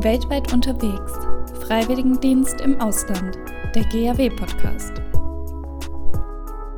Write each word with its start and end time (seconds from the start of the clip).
Weltweit 0.00 0.52
unterwegs. 0.52 1.12
Freiwilligendienst 1.66 2.60
im 2.60 2.78
Ausland. 2.82 3.38
Der 3.74 3.82
GAW-Podcast. 3.84 4.92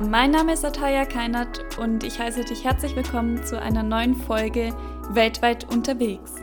Mein 0.09 0.31
Name 0.31 0.53
ist 0.53 0.63
Ataya 0.63 1.03
Keinert 1.03 1.77
und 1.77 2.05
ich 2.05 2.17
heiße 2.17 2.45
dich 2.45 2.63
herzlich 2.63 2.95
willkommen 2.95 3.43
zu 3.43 3.61
einer 3.61 3.83
neuen 3.83 4.15
Folge 4.15 4.73
Weltweit 5.09 5.69
unterwegs. 5.69 6.33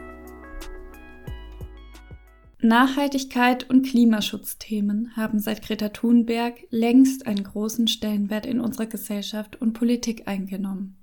Nachhaltigkeit 2.61 3.71
und 3.71 3.87
Klimaschutzthemen 3.87 5.17
haben 5.17 5.39
seit 5.39 5.63
Greta 5.63 5.89
Thunberg 5.89 6.57
längst 6.69 7.27
einen 7.27 7.45
großen 7.45 7.89
Stellenwert 7.89 8.45
in 8.45 8.61
unserer 8.61 8.87
Gesellschaft 8.87 9.59
und 9.63 9.73
Politik 9.73 10.29
eingenommen. 10.29 10.99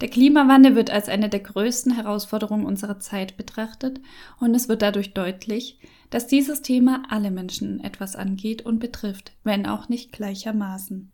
Der 0.00 0.08
Klimawandel 0.08 0.74
wird 0.74 0.90
als 0.90 1.08
eine 1.08 1.28
der 1.28 1.40
größten 1.40 1.94
Herausforderungen 1.94 2.66
unserer 2.66 3.00
Zeit 3.00 3.36
betrachtet 3.36 4.00
und 4.40 4.54
es 4.54 4.68
wird 4.68 4.82
dadurch 4.82 5.14
deutlich, 5.14 5.78
dass 6.10 6.26
dieses 6.26 6.62
Thema 6.62 7.02
alle 7.08 7.30
Menschen 7.30 7.80
etwas 7.82 8.16
angeht 8.16 8.62
und 8.62 8.78
betrifft, 8.78 9.32
wenn 9.42 9.66
auch 9.66 9.88
nicht 9.88 10.12
gleichermaßen. 10.12 11.12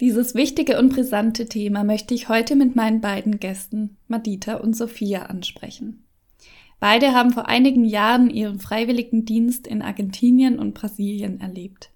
Dieses 0.00 0.34
wichtige 0.34 0.78
und 0.78 0.92
brisante 0.92 1.46
Thema 1.46 1.84
möchte 1.84 2.14
ich 2.14 2.28
heute 2.28 2.56
mit 2.56 2.74
meinen 2.74 3.00
beiden 3.00 3.38
Gästen, 3.38 3.96
Madita 4.08 4.56
und 4.56 4.74
Sophia, 4.76 5.26
ansprechen. 5.26 6.04
Beide 6.80 7.12
haben 7.12 7.30
vor 7.30 7.48
einigen 7.48 7.84
Jahren 7.84 8.28
ihren 8.28 8.58
freiwilligen 8.58 9.24
Dienst 9.24 9.66
in 9.66 9.82
Argentinien 9.82 10.58
und 10.58 10.74
Brasilien 10.74 11.40
erlebt. 11.40 11.90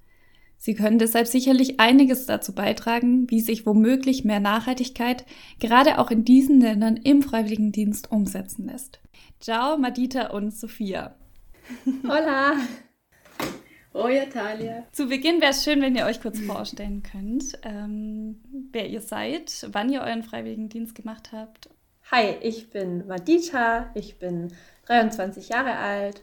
Sie 0.60 0.74
können 0.74 0.98
deshalb 0.98 1.28
sicherlich 1.28 1.78
einiges 1.78 2.26
dazu 2.26 2.52
beitragen, 2.52 3.30
wie 3.30 3.40
sich 3.40 3.64
womöglich 3.64 4.24
mehr 4.24 4.40
Nachhaltigkeit 4.40 5.24
gerade 5.60 5.98
auch 5.98 6.10
in 6.10 6.24
diesen 6.24 6.60
Ländern 6.60 6.96
im 6.96 7.22
Freiwilligendienst 7.22 8.10
umsetzen 8.10 8.66
lässt. 8.66 8.98
Ciao, 9.38 9.78
Madita 9.78 10.30
und 10.30 10.52
Sophia. 10.52 11.14
Hola! 12.02 12.56
Hola, 13.94 14.26
Talia. 14.26 14.84
Zu 14.92 15.06
Beginn 15.06 15.40
wäre 15.40 15.52
es 15.52 15.62
schön, 15.62 15.80
wenn 15.80 15.96
ihr 15.96 16.06
euch 16.06 16.20
kurz 16.20 16.40
vorstellen 16.40 17.02
könnt, 17.02 17.58
ähm, 17.62 18.40
wer 18.72 18.88
ihr 18.88 19.00
seid, 19.00 19.66
wann 19.72 19.90
ihr 19.90 20.02
euren 20.02 20.24
Freiwilligendienst 20.24 20.94
gemacht 20.94 21.30
habt. 21.32 21.70
Hi, 22.10 22.34
ich 22.42 22.70
bin 22.70 23.06
Madita, 23.06 23.90
ich 23.94 24.18
bin 24.18 24.52
23 24.86 25.50
Jahre 25.50 25.76
alt 25.76 26.22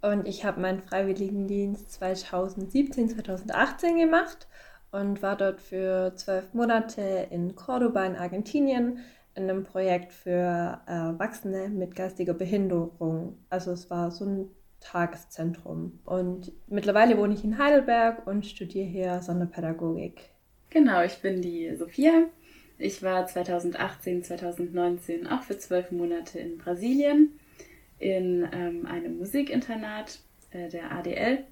und 0.00 0.28
ich 0.28 0.44
habe 0.44 0.60
meinen 0.60 0.80
Freiwilligendienst 0.80 1.92
2017, 1.92 3.10
2018 3.10 3.98
gemacht 3.98 4.48
und 4.90 5.22
war 5.22 5.36
dort 5.36 5.60
für 5.60 6.14
zwölf 6.14 6.54
Monate 6.54 7.28
in 7.30 7.56
Cordoba 7.56 8.04
in 8.04 8.16
Argentinien 8.16 9.00
in 9.34 9.44
einem 9.48 9.64
Projekt 9.64 10.12
für 10.12 10.80
Erwachsene 10.86 11.68
mit 11.68 11.94
geistiger 11.94 12.34
Behinderung. 12.34 13.38
Also 13.50 13.70
es 13.72 13.88
war 13.88 14.10
so 14.10 14.24
ein 14.24 14.50
Tageszentrum. 14.80 16.00
Und 16.04 16.52
mittlerweile 16.66 17.16
wohne 17.18 17.34
ich 17.34 17.44
in 17.44 17.58
Heidelberg 17.58 18.26
und 18.26 18.46
studiere 18.46 18.86
hier 18.86 19.22
Sonderpädagogik. 19.22 20.30
Genau, 20.70 21.02
ich 21.02 21.20
bin 21.22 21.40
die 21.40 21.74
Sophia. 21.76 22.24
Ich 22.78 23.02
war 23.02 23.26
2018, 23.26 24.22
2019 24.24 25.26
auch 25.26 25.42
für 25.42 25.58
zwölf 25.58 25.90
Monate 25.90 26.38
in 26.38 26.58
Brasilien 26.58 27.38
in 27.98 28.48
ähm, 28.52 28.86
einem 28.86 29.18
Musikinternat 29.18 30.20
äh, 30.50 30.68
der 30.68 30.92
ADL. 30.92 31.44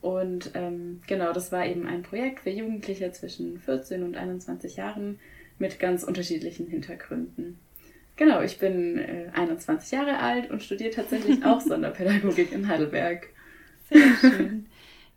Und 0.00 0.50
ähm, 0.54 1.00
genau, 1.06 1.32
das 1.32 1.52
war 1.52 1.66
eben 1.66 1.86
ein 1.86 2.02
Projekt 2.02 2.40
für 2.40 2.50
Jugendliche 2.50 3.12
zwischen 3.12 3.58
14 3.58 4.02
und 4.02 4.16
21 4.16 4.76
Jahren 4.76 5.18
mit 5.58 5.78
ganz 5.78 6.02
unterschiedlichen 6.02 6.66
Hintergründen. 6.66 7.58
Genau, 8.16 8.42
ich 8.42 8.58
bin 8.58 8.98
äh, 8.98 9.30
21 9.32 9.92
Jahre 9.92 10.18
alt 10.18 10.50
und 10.50 10.62
studiere 10.62 10.90
tatsächlich 10.90 11.44
auch 11.44 11.60
Sonderpädagogik 11.60 12.52
in 12.52 12.68
Heidelberg. 12.68 13.28
Sehr 13.90 14.14
schön. 14.20 14.66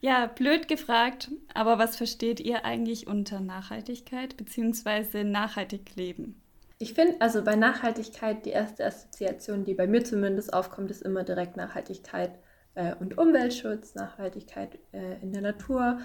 Ja, 0.01 0.27
blöd 0.27 0.67
gefragt, 0.67 1.31
aber 1.53 1.79
was 1.79 1.95
versteht 1.95 2.39
ihr 2.39 2.63
eigentlich 2.63 3.07
unter 3.07 3.39
Nachhaltigkeit 3.39 4.37
bzw. 4.37 5.23
nachhaltig 5.23 5.95
leben? 5.95 6.35
Ich 6.77 6.93
finde, 6.93 7.21
also 7.21 7.43
bei 7.43 7.55
Nachhaltigkeit, 7.55 8.45
die 8.45 8.49
erste 8.49 8.85
Assoziation, 8.85 9.63
die 9.63 9.73
bei 9.73 9.87
mir 9.87 10.03
zumindest 10.03 10.53
aufkommt, 10.53 10.91
ist 10.91 11.01
immer 11.01 11.23
direkt 11.23 11.55
Nachhaltigkeit 11.55 12.37
äh, 12.75 12.93
und 12.95 13.17
Umweltschutz, 13.17 13.95
Nachhaltigkeit 13.95 14.77
äh, 14.91 15.21
in 15.21 15.31
der 15.31 15.41
Natur. 15.41 15.99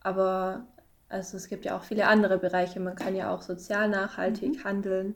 Aber 0.00 0.66
also 1.08 1.36
es 1.36 1.48
gibt 1.48 1.64
ja 1.64 1.76
auch 1.76 1.84
viele 1.84 2.06
andere 2.06 2.38
Bereiche. 2.38 2.80
Man 2.80 2.96
kann 2.96 3.16
ja 3.16 3.34
auch 3.34 3.42
sozial 3.42 3.88
nachhaltig 3.88 4.58
mhm. 4.58 4.64
handeln. 4.64 5.14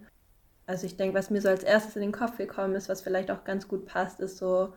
Also 0.66 0.86
ich 0.86 0.96
denke, 0.96 1.16
was 1.16 1.30
mir 1.30 1.42
so 1.42 1.48
als 1.48 1.62
erstes 1.62 1.96
in 1.96 2.02
den 2.02 2.12
Kopf 2.12 2.38
gekommen 2.38 2.74
ist, 2.74 2.88
was 2.88 3.02
vielleicht 3.02 3.30
auch 3.30 3.44
ganz 3.44 3.68
gut 3.68 3.86
passt, 3.86 4.20
ist 4.20 4.38
so 4.38 4.72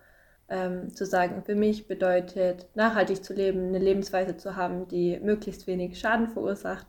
ähm, 0.50 0.94
zu 0.94 1.06
sagen, 1.06 1.44
für 1.46 1.56
mich 1.56 1.88
bedeutet 1.88 2.68
nachhaltig 2.76 3.24
zu 3.24 3.34
leben, 3.34 3.68
eine 3.70 3.80
Lebensweise 3.80 4.38
zu 4.38 4.56
haben, 4.56 4.88
die 4.88 5.20
möglichst 5.20 5.68
wenig 5.68 6.00
Schaden 6.00 6.28
verursacht 6.28 6.88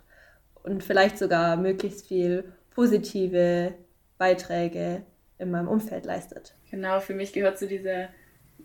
und 0.63 0.83
vielleicht 0.85 1.19
sogar 1.19 1.57
möglichst 1.57 2.07
viel 2.07 2.53
positive 2.79 3.75
Beiträge 4.19 5.03
in 5.39 5.51
meinem 5.51 5.67
Umfeld 5.67 6.05
leistet. 6.05 6.55
Genau, 6.71 7.01
für 7.01 7.13
mich 7.13 7.33
gehört 7.33 7.59
zu 7.59 7.67
dieser 7.67 8.09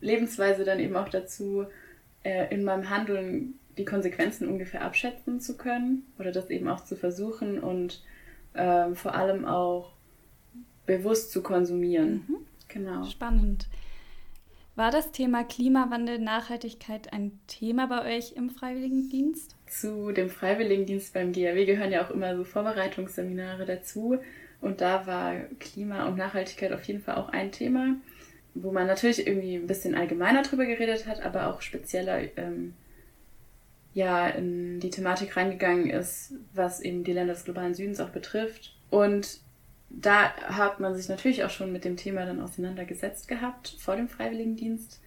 Lebensweise 0.02 0.64
dann 0.66 0.80
eben 0.80 0.96
auch 0.96 1.10
dazu, 1.10 1.66
äh, 2.22 2.54
in 2.54 2.64
meinem 2.64 2.92
Handeln 2.92 3.56
die 3.76 3.86
Konsequenzen 3.86 4.48
ungefähr 4.48 4.84
abschätzen 4.84 5.42
zu 5.42 5.58
können 5.58 6.06
oder 6.20 6.32
das 6.32 6.52
eben 6.52 6.68
auch 6.68 6.84
zu 6.84 6.96
versuchen 6.96 7.58
und 7.58 8.04
ähm, 8.54 8.96
vor 8.96 9.16
allem 9.16 9.46
auch 9.46 9.94
bewusst 10.86 11.32
zu 11.32 11.42
konsumieren. 11.42 12.24
Mhm. 12.28 12.38
Genau. 12.68 13.06
Spannend. 13.06 13.68
War 14.76 14.90
das 14.90 15.12
Thema 15.12 15.44
Klimawandel, 15.44 16.18
Nachhaltigkeit 16.18 17.14
ein 17.14 17.40
Thema 17.46 17.86
bei 17.86 18.18
euch 18.18 18.32
im 18.32 18.50
Freiwilligendienst? 18.50 19.56
Zu 19.68 20.12
dem 20.12 20.32
Freiwilligendienst 20.32 21.14
beim 21.14 21.32
GAW 21.32 21.66
gehören 21.66 21.92
ja 21.92 22.04
auch 22.04 22.10
immer 22.10 22.36
so 22.36 22.44
Vorbereitungsseminare 22.44 23.66
dazu. 23.66 24.18
Und 24.62 24.82
da 24.82 25.06
war 25.06 25.36
Klima 25.60 26.08
und 26.08 26.18
Nachhaltigkeit 26.18 26.74
auf 26.74 26.84
jeden 26.86 27.04
Fall 27.04 27.16
auch 27.16 27.30
ein 27.30 27.52
Thema, 27.52 27.98
wo 28.56 28.72
man 28.72 28.88
natürlich 28.88 29.28
irgendwie 29.28 29.58
ein 29.58 29.68
bisschen 29.68 29.94
allgemeiner 29.94 30.42
drüber 30.42 30.66
geredet 30.66 31.06
hat, 31.06 31.22
aber 31.22 31.48
auch 31.48 31.62
spezieller 31.62 32.22
ähm, 32.38 32.74
ja, 33.94 34.28
in 34.28 34.80
die 34.80 34.90
Thematik 34.90 35.38
reingegangen 35.38 35.88
ist, 35.92 36.34
was 36.52 36.82
eben 36.82 37.04
die 37.04 37.14
Länder 37.14 37.34
des 37.34 37.46
globalen 37.46 37.76
Südens 37.76 38.00
auch 38.00 38.10
betrifft. 38.10 38.76
Und 38.90 39.43
da 39.94 40.34
hat 40.36 40.80
man 40.80 40.96
sich 40.96 41.08
natürlich 41.08 41.44
auch 41.44 41.50
schon 41.50 41.72
mit 41.72 41.86
dem 41.86 41.98
Thema 41.98 42.26
dann 42.26 42.42
auseinandergesetzt 42.42 43.28
gehabt 43.28 43.76
vor 43.80 43.96
dem 43.96 44.10
Freiwilligendienst. 44.10 45.00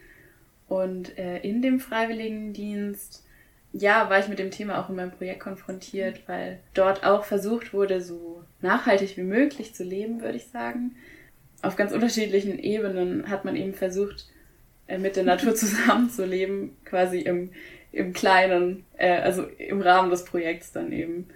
Und 0.69 1.17
äh, 1.19 1.39
in 1.39 1.61
dem 1.61 1.81
Freiwilligendienst, 1.81 3.25
ja, 3.73 4.09
war 4.09 4.19
ich 4.19 4.29
mit 4.29 4.39
dem 4.39 4.51
Thema 4.51 4.81
auch 4.81 4.89
in 4.89 4.97
meinem 4.97 5.11
Projekt 5.11 5.41
konfrontiert, 5.41 6.23
weil 6.27 6.61
dort 6.73 7.05
auch 7.05 7.25
versucht 7.25 7.73
wurde, 7.73 8.01
so 8.01 8.43
nachhaltig 8.61 9.17
wie 9.17 9.23
möglich 9.23 9.75
zu 9.75 9.85
leben, 9.85 10.23
würde 10.23 10.37
ich 10.37 10.47
sagen. 10.47 10.97
Auf 11.63 11.77
ganz 11.77 11.93
unterschiedlichen 11.93 12.59
Ebenen 12.59 13.29
hat 13.29 13.45
man 13.45 13.57
eben 13.57 13.75
versucht, 13.75 14.29
äh, 14.87 14.99
mit 14.99 15.17
der 15.17 15.25
Natur 15.25 15.55
zusammenzuleben, 15.57 16.77
quasi 16.85 17.21
im, 17.21 17.51
im 17.91 18.13
Kleinen, 18.13 18.85
äh, 18.97 19.19
also 19.19 19.43
im 19.59 19.81
Rahmen 19.81 20.11
des 20.11 20.25
Projekts 20.25 20.73
dann 20.73 20.93
eben. 20.93 21.29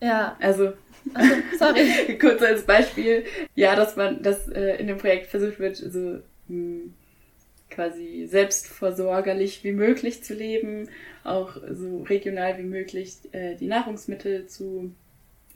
Ja. 0.00 0.36
Also 0.40 0.72
also, 1.14 1.34
sorry. 1.58 2.18
Kurz 2.20 2.42
als 2.42 2.64
Beispiel, 2.64 3.24
ja, 3.54 3.74
dass 3.76 3.96
man, 3.96 4.22
dass 4.22 4.48
äh, 4.48 4.76
in 4.76 4.86
dem 4.86 4.98
Projekt 4.98 5.26
versucht 5.26 5.58
wird, 5.58 5.76
so 5.76 5.98
mh, 5.98 6.20
hm, 6.48 6.94
quasi 7.70 8.26
selbstversorgerlich 8.26 9.64
wie 9.64 9.72
möglich 9.72 10.24
zu 10.24 10.34
leben, 10.34 10.88
auch 11.24 11.56
so 11.72 12.02
regional 12.04 12.58
wie 12.58 12.62
möglich 12.62 13.18
äh, 13.32 13.56
die 13.56 13.66
Nahrungsmittel 13.66 14.46
zu 14.46 14.92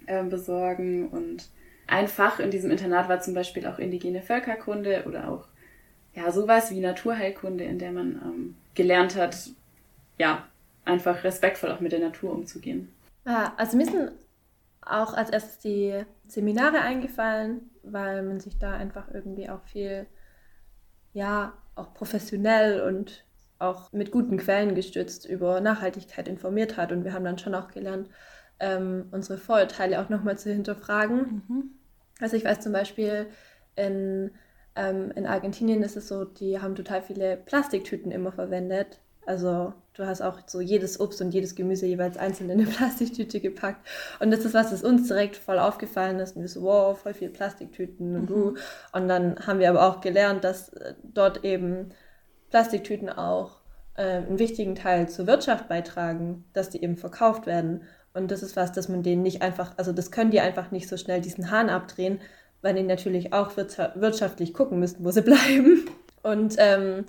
äh, 0.06 0.22
besorgen. 0.24 1.08
Und 1.08 1.48
ein 1.86 2.08
Fach 2.08 2.40
in 2.40 2.50
diesem 2.50 2.70
Internat 2.70 3.08
war 3.08 3.20
zum 3.20 3.34
Beispiel 3.34 3.66
auch 3.66 3.78
indigene 3.78 4.22
Völkerkunde 4.22 5.04
oder 5.06 5.28
auch 5.28 5.46
ja 6.14 6.30
sowas 6.32 6.72
wie 6.72 6.80
Naturheilkunde, 6.80 7.64
in 7.64 7.78
der 7.78 7.92
man 7.92 8.20
ähm, 8.24 8.54
gelernt 8.74 9.16
hat, 9.16 9.36
ja, 10.18 10.46
einfach 10.84 11.24
respektvoll 11.24 11.70
auch 11.70 11.80
mit 11.80 11.92
der 11.92 12.00
Natur 12.00 12.32
umzugehen. 12.32 12.88
Ah, 13.24 13.52
also 13.56 13.76
mir 13.76 13.86
sind 13.86 14.10
auch 14.90 15.14
als 15.14 15.30
erstes 15.30 15.58
die 15.58 16.04
Seminare 16.26 16.80
eingefallen, 16.80 17.70
weil 17.82 18.22
man 18.22 18.40
sich 18.40 18.58
da 18.58 18.72
einfach 18.72 19.12
irgendwie 19.12 19.48
auch 19.48 19.62
viel, 19.64 20.06
ja, 21.12 21.52
auch 21.74 21.94
professionell 21.94 22.82
und 22.82 23.24
auch 23.58 23.92
mit 23.92 24.10
guten 24.10 24.38
Quellen 24.38 24.74
gestützt 24.74 25.26
über 25.26 25.60
Nachhaltigkeit 25.60 26.28
informiert 26.28 26.76
hat. 26.76 26.92
Und 26.92 27.04
wir 27.04 27.12
haben 27.12 27.24
dann 27.24 27.38
schon 27.38 27.54
auch 27.54 27.68
gelernt, 27.68 28.08
ähm, 28.58 29.08
unsere 29.10 29.38
Vorurteile 29.38 30.00
auch 30.00 30.08
nochmal 30.08 30.38
zu 30.38 30.50
hinterfragen. 30.52 31.42
Mhm. 31.48 31.70
Also 32.20 32.36
ich 32.36 32.44
weiß 32.44 32.60
zum 32.60 32.72
Beispiel, 32.72 33.26
in, 33.76 34.30
ähm, 34.76 35.10
in 35.14 35.26
Argentinien 35.26 35.82
ist 35.82 35.96
es 35.96 36.08
so, 36.08 36.24
die 36.24 36.60
haben 36.60 36.74
total 36.74 37.02
viele 37.02 37.36
Plastiktüten 37.36 38.12
immer 38.12 38.32
verwendet, 38.32 39.00
Also 39.26 39.74
du 39.94 40.06
hast 40.06 40.22
auch 40.22 40.38
so 40.46 40.60
jedes 40.60 40.98
Obst 40.98 41.20
und 41.20 41.32
jedes 41.32 41.54
Gemüse 41.54 41.86
jeweils 41.86 42.16
einzeln 42.16 42.50
in 42.50 42.60
eine 42.60 42.70
Plastiktüte 42.76 43.40
gepackt. 43.40 43.86
Und 44.18 44.30
das 44.30 44.44
ist 44.44 44.54
was, 44.54 44.70
das 44.70 44.82
uns 44.82 45.08
direkt 45.08 45.36
voll 45.36 45.58
aufgefallen 45.58 46.18
ist. 46.18 46.36
Und 46.36 46.42
wir 46.42 46.48
so, 46.48 46.62
wow, 46.62 46.98
voll 46.98 47.14
viele 47.14 47.30
Plastiktüten 47.30 48.16
und 48.16 48.26
du. 48.26 48.50
Mhm. 48.52 48.56
Und 48.92 49.08
dann 49.08 49.46
haben 49.46 49.58
wir 49.58 49.70
aber 49.70 49.86
auch 49.86 50.00
gelernt, 50.00 50.44
dass 50.44 50.70
äh, 50.70 50.94
dort 51.02 51.44
eben 51.44 51.90
Plastiktüten 52.50 53.08
auch 53.08 53.60
äh, 53.96 54.02
einen 54.02 54.38
wichtigen 54.38 54.74
Teil 54.74 55.08
zur 55.08 55.26
Wirtschaft 55.26 55.68
beitragen, 55.68 56.44
dass 56.52 56.70
die 56.70 56.82
eben 56.82 56.96
verkauft 56.96 57.46
werden. 57.46 57.82
Und 58.12 58.30
das 58.30 58.42
ist 58.42 58.56
was, 58.56 58.72
dass 58.72 58.88
man 58.88 59.02
denen 59.02 59.22
nicht 59.22 59.42
einfach, 59.42 59.74
also 59.76 59.92
das 59.92 60.10
können 60.10 60.30
die 60.30 60.40
einfach 60.40 60.70
nicht 60.70 60.88
so 60.88 60.96
schnell 60.96 61.20
diesen 61.20 61.50
Hahn 61.50 61.70
abdrehen, 61.70 62.20
weil 62.62 62.74
die 62.74 62.82
natürlich 62.82 63.32
auch 63.32 63.56
wirtschaftlich 63.56 64.52
gucken 64.52 64.80
müssen, 64.80 65.04
wo 65.04 65.10
sie 65.10 65.22
bleiben. 65.22 65.84
Und 66.22 66.56
ähm, 66.58 67.04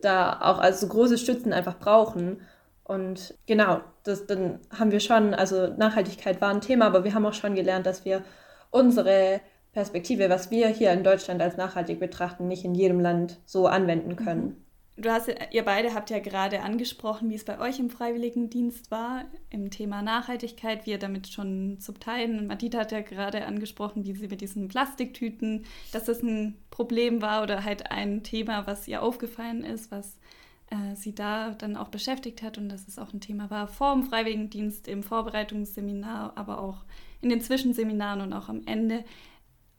da 0.00 0.40
auch 0.40 0.58
also 0.58 0.86
große 0.88 1.18
Stützen 1.18 1.52
einfach 1.52 1.78
brauchen. 1.78 2.40
Und 2.84 3.34
genau, 3.46 3.80
das, 4.04 4.26
dann 4.26 4.60
haben 4.76 4.90
wir 4.90 5.00
schon, 5.00 5.34
also 5.34 5.68
Nachhaltigkeit 5.68 6.40
war 6.40 6.50
ein 6.50 6.60
Thema, 6.60 6.86
aber 6.86 7.04
wir 7.04 7.14
haben 7.14 7.26
auch 7.26 7.34
schon 7.34 7.54
gelernt, 7.54 7.86
dass 7.86 8.04
wir 8.04 8.22
unsere 8.70 9.40
Perspektive, 9.72 10.30
was 10.30 10.50
wir 10.50 10.68
hier 10.68 10.92
in 10.92 11.04
Deutschland 11.04 11.42
als 11.42 11.56
nachhaltig 11.56 12.00
betrachten, 12.00 12.48
nicht 12.48 12.64
in 12.64 12.74
jedem 12.74 13.00
Land 13.00 13.40
so 13.44 13.66
anwenden 13.66 14.16
können. 14.16 14.64
Du 15.00 15.12
hast, 15.12 15.30
ihr 15.52 15.64
beide 15.64 15.94
habt 15.94 16.10
ja 16.10 16.18
gerade 16.18 16.60
angesprochen, 16.62 17.30
wie 17.30 17.36
es 17.36 17.44
bei 17.44 17.60
euch 17.60 17.78
im 17.78 17.88
Freiwilligendienst 17.88 18.90
war, 18.90 19.26
im 19.48 19.70
Thema 19.70 20.02
Nachhaltigkeit, 20.02 20.86
wie 20.86 20.90
ihr 20.90 20.98
damit 20.98 21.28
schon 21.28 21.78
zum 21.78 22.00
Teil, 22.00 22.42
Madita 22.42 22.80
hat 22.80 22.90
ja 22.90 23.00
gerade 23.00 23.46
angesprochen, 23.46 24.04
wie 24.04 24.14
sie 24.14 24.26
mit 24.26 24.40
diesen 24.40 24.66
Plastiktüten, 24.66 25.66
dass 25.92 26.04
das 26.04 26.20
ein 26.20 26.56
Problem 26.70 27.22
war 27.22 27.44
oder 27.44 27.62
halt 27.62 27.92
ein 27.92 28.24
Thema, 28.24 28.66
was 28.66 28.88
ihr 28.88 29.00
aufgefallen 29.00 29.62
ist, 29.62 29.92
was 29.92 30.16
äh, 30.70 30.96
sie 30.96 31.14
da 31.14 31.50
dann 31.50 31.76
auch 31.76 31.88
beschäftigt 31.88 32.42
hat 32.42 32.58
und 32.58 32.68
dass 32.68 32.88
es 32.88 32.98
auch 32.98 33.12
ein 33.12 33.20
Thema 33.20 33.50
war 33.50 33.68
vor 33.68 33.94
dem 33.94 34.02
Freiwilligendienst, 34.02 34.88
im 34.88 35.04
Vorbereitungsseminar, 35.04 36.32
aber 36.34 36.60
auch 36.60 36.78
in 37.20 37.28
den 37.28 37.40
Zwischenseminaren 37.40 38.20
und 38.20 38.32
auch 38.32 38.48
am 38.48 38.62
Ende. 38.66 39.04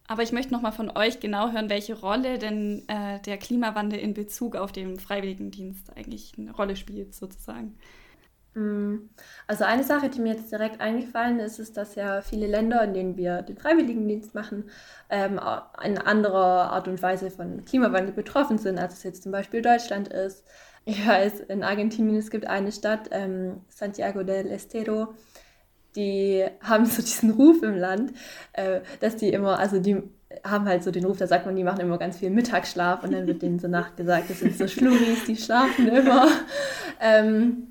Aber 0.09 0.23
ich 0.23 0.31
möchte 0.31 0.51
noch 0.51 0.61
mal 0.61 0.71
von 0.71 0.89
euch 0.97 1.19
genau 1.19 1.51
hören, 1.51 1.69
welche 1.69 1.93
Rolle 1.93 2.39
denn 2.39 2.83
äh, 2.87 3.19
der 3.19 3.37
Klimawandel 3.37 3.99
in 3.99 4.15
Bezug 4.15 4.55
auf 4.55 4.71
den 4.71 4.97
Freiwilligendienst 4.97 5.95
eigentlich 5.95 6.33
eine 6.35 6.51
Rolle 6.51 6.75
spielt, 6.75 7.13
sozusagen. 7.13 7.77
Mm. 8.55 9.07
Also 9.45 9.65
eine 9.65 9.83
Sache, 9.83 10.09
die 10.09 10.19
mir 10.19 10.33
jetzt 10.33 10.51
direkt 10.51 10.81
eingefallen 10.81 11.39
ist, 11.39 11.59
ist, 11.59 11.77
dass 11.77 11.93
ja 11.93 12.21
viele 12.23 12.47
Länder, 12.47 12.83
in 12.83 12.95
denen 12.95 13.17
wir 13.17 13.43
den 13.43 13.55
Freiwilligendienst 13.55 14.33
machen, 14.33 14.71
ähm, 15.11 15.39
in 15.83 15.99
anderer 15.99 16.71
Art 16.71 16.87
und 16.87 16.99
Weise 17.03 17.29
von 17.29 17.63
Klimawandel 17.63 18.11
betroffen 18.11 18.57
sind, 18.57 18.79
als 18.79 18.95
es 18.95 19.03
jetzt 19.03 19.21
zum 19.21 19.31
Beispiel 19.31 19.61
Deutschland 19.61 20.07
ist. 20.07 20.43
Ich 20.85 21.07
weiß, 21.07 21.41
in 21.41 21.61
Argentinien 21.61 22.17
es 22.17 22.31
gibt 22.31 22.47
eine 22.47 22.71
Stadt, 22.71 23.09
ähm, 23.11 23.61
Santiago 23.69 24.23
del 24.23 24.47
Estero, 24.47 25.13
die 25.95 26.45
haben 26.61 26.85
so 26.85 27.01
diesen 27.01 27.31
Ruf 27.31 27.63
im 27.63 27.75
Land, 27.75 28.13
äh, 28.53 28.81
dass 28.99 29.17
die 29.17 29.29
immer, 29.29 29.59
also 29.59 29.79
die 29.79 30.03
haben 30.43 30.65
halt 30.65 30.83
so 30.83 30.91
den 30.91 31.05
Ruf, 31.05 31.17
da 31.17 31.27
sagt 31.27 31.45
man, 31.45 31.55
die 31.55 31.63
machen 31.63 31.81
immer 31.81 31.97
ganz 31.97 32.17
viel 32.17 32.29
Mittagsschlaf 32.29 33.03
und 33.03 33.11
dann 33.13 33.27
wird 33.27 33.41
denen 33.41 33.59
so 33.59 33.67
nachgesagt, 33.69 34.29
das 34.29 34.39
sind 34.39 34.57
so 34.57 34.67
Schluris, 34.67 35.25
die 35.25 35.35
schlafen 35.35 35.87
immer. 35.87 36.27
Ähm, 37.01 37.67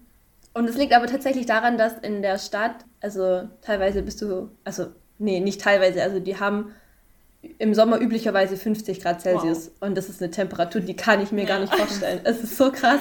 und 0.54 0.68
es 0.68 0.76
liegt 0.76 0.92
aber 0.92 1.06
tatsächlich 1.06 1.46
daran, 1.46 1.78
dass 1.78 1.98
in 1.98 2.22
der 2.22 2.38
Stadt, 2.38 2.84
also 3.00 3.48
teilweise 3.62 4.02
bist 4.02 4.20
du, 4.22 4.50
also 4.64 4.86
nee, 5.18 5.40
nicht 5.40 5.60
teilweise, 5.60 6.02
also 6.02 6.18
die 6.18 6.40
haben 6.40 6.72
im 7.58 7.74
Sommer 7.74 8.00
üblicherweise 8.00 8.56
50 8.56 9.00
Grad 9.00 9.20
Celsius. 9.20 9.70
Wow. 9.78 9.88
Und 9.88 9.96
das 9.96 10.08
ist 10.08 10.20
eine 10.20 10.30
Temperatur, 10.30 10.80
die 10.80 10.96
kann 10.96 11.20
ich 11.22 11.30
mir 11.30 11.42
ja. 11.42 11.48
gar 11.48 11.60
nicht 11.60 11.74
vorstellen. 11.74 12.20
Es 12.24 12.42
ist 12.42 12.56
so 12.56 12.72
krass. 12.72 13.00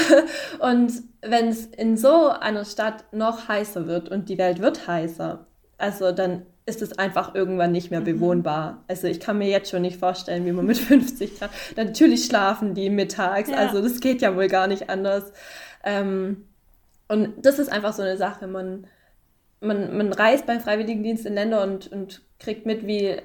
und 0.58 0.92
wenn 1.22 1.48
es 1.48 1.66
in 1.66 1.96
so 1.96 2.28
einer 2.28 2.64
Stadt 2.64 3.04
noch 3.12 3.48
heißer 3.48 3.86
wird 3.86 4.08
und 4.08 4.28
die 4.28 4.38
Welt 4.38 4.60
wird 4.60 4.86
heißer, 4.86 5.46
also 5.78 6.12
dann 6.12 6.46
ist 6.66 6.82
es 6.82 6.98
einfach 6.98 7.34
irgendwann 7.34 7.72
nicht 7.72 7.90
mehr 7.90 8.00
mhm. 8.00 8.04
bewohnbar. 8.04 8.84
Also 8.88 9.06
ich 9.06 9.20
kann 9.20 9.38
mir 9.38 9.48
jetzt 9.48 9.70
schon 9.70 9.82
nicht 9.82 9.98
vorstellen, 9.98 10.44
wie 10.44 10.52
man 10.52 10.66
mit 10.66 10.78
50 10.78 11.38
Grad. 11.38 11.50
Natürlich 11.76 12.24
schlafen 12.26 12.74
die 12.74 12.90
mittags, 12.90 13.48
ja. 13.50 13.56
also 13.56 13.80
das 13.80 14.00
geht 14.00 14.20
ja 14.22 14.36
wohl 14.36 14.48
gar 14.48 14.66
nicht 14.66 14.90
anders. 14.90 15.32
Ähm, 15.84 16.48
und 17.08 17.34
das 17.38 17.58
ist 17.58 17.72
einfach 17.72 17.94
so 17.94 18.02
eine 18.02 18.16
Sache. 18.16 18.46
Man, 18.48 18.86
man, 19.60 19.96
man 19.96 20.12
reist 20.12 20.46
beim 20.46 20.60
Freiwilligendienst 20.60 21.24
in 21.24 21.34
Länder 21.34 21.62
und, 21.62 21.90
und 21.90 22.22
kriegt 22.38 22.66
mit, 22.66 22.86
wie 22.86 23.16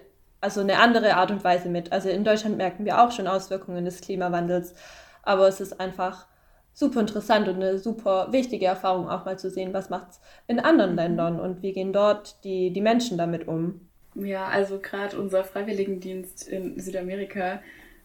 also 0.44 0.60
eine 0.60 0.80
andere 0.80 1.16
Art 1.16 1.31
und 1.31 1.44
Weise 1.44 1.69
mit. 1.69 1.94
Also 1.94 2.10
in 2.10 2.25
Deutschland 2.25 2.57
merken 2.57 2.84
wir 2.84 3.01
auch 3.01 3.12
schon 3.12 3.28
Auswirkungen 3.28 3.86
des 3.86 4.01
Klimawandels, 4.01 4.75
aber 5.24 5.48
es 5.48 5.62
ist 5.62 5.80
einfach 5.80 6.28
super 6.74 7.00
interessant 7.00 7.48
und 7.48 7.56
eine 7.56 7.78
super 7.78 8.28
wichtige 8.31 8.66
Erfahrung 8.66 9.07
auch 9.07 9.24
mal 9.24 9.40
zu 9.40 9.50
sehen, 9.50 9.74
was 9.74 9.90
macht 9.90 10.12
es 10.12 10.22
in 10.48 10.60
anderen 10.60 10.92
mhm. 10.92 10.98
Ländern 10.98 11.40
und 11.40 11.62
wie 11.62 11.72
gehen 11.72 11.94
dort 11.94 12.44
die, 12.44 12.72
die 12.72 12.81
Menschen 12.81 13.18
damit 13.18 13.48
um. 13.48 13.88
Ja, 14.16 14.48
also 14.48 14.80
gerade 14.80 15.18
unser 15.18 15.45
Freiwilligendienst 15.45 16.48
in 16.48 16.78
Südamerika, 16.78 17.62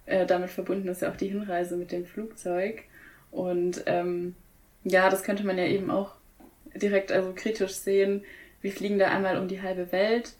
äh, 0.06 0.25
damit 0.25 0.50
verbunden 0.50 0.87
ist 0.88 1.02
ja 1.02 1.11
auch 1.11 1.17
die 1.17 1.29
Hinreise 1.29 1.76
mit 1.76 1.90
dem 1.90 2.06
Flugzeug. 2.06 2.85
Und 3.32 3.82
ähm, 3.87 4.37
ja, 4.85 5.11
das 5.11 5.25
könnte 5.25 5.44
man 5.44 5.58
ja 5.58 5.64
eben 5.64 5.90
auch 5.90 6.12
direkt 6.75 7.11
also 7.11 7.32
kritisch 7.35 7.73
sehen. 7.73 8.25
Wir 8.61 8.70
fliegen 8.70 8.99
da 8.99 9.08
einmal 9.08 9.38
um 9.38 9.49
die 9.49 9.61
halbe 9.61 9.90
Welt 9.90 10.35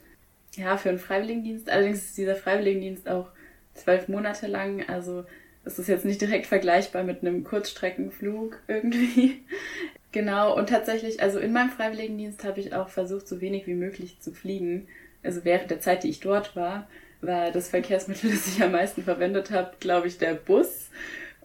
ja, 0.57 0.77
für 0.77 0.89
einen 0.89 0.99
Freiwilligendienst. 0.99 1.71
Allerdings 1.71 2.05
ist 2.05 2.19
dieser 2.19 2.37
Freiwilligendienst 2.37 3.09
auch 3.09 3.31
zwölf 3.75 4.09
Monate 4.09 4.47
lang. 4.47 4.89
Also 4.89 5.25
es 5.65 5.79
ist 5.79 5.89
jetzt 5.89 6.05
nicht 6.05 6.21
direkt 6.21 6.47
vergleichbar 6.47 7.05
mit 7.05 7.23
einem 7.23 7.45
Kurzstreckenflug 7.45 8.59
irgendwie. 8.67 9.43
genau, 10.13 10.57
und 10.57 10.69
tatsächlich, 10.69 11.23
also 11.23 11.39
in 11.39 11.53
meinem 11.53 11.71
Freiwilligendienst 11.71 12.45
habe 12.45 12.61
ich 12.61 12.75
auch 12.75 12.89
versucht, 12.89 13.29
so 13.29 13.41
wenig 13.41 13.67
wie 13.67 13.75
möglich 13.75 14.21
zu 14.21 14.33
fliegen. 14.33 14.89
Also 15.23 15.45
während 15.45 15.71
der 15.71 15.81
Zeit, 15.81 16.05
die 16.05 16.11
ich 16.11 16.21
dort 16.21 16.57
war, 16.57 16.89
war 17.21 17.51
das 17.51 17.69
Verkehrsmittel, 17.69 18.31
das 18.33 18.47
ich 18.47 18.63
am 18.63 18.73
meisten 18.73 19.03
verwendet 19.03 19.51
habe, 19.51 19.73
glaube 19.81 20.09
ich, 20.09 20.19
der 20.19 20.35
Bus. 20.35 20.91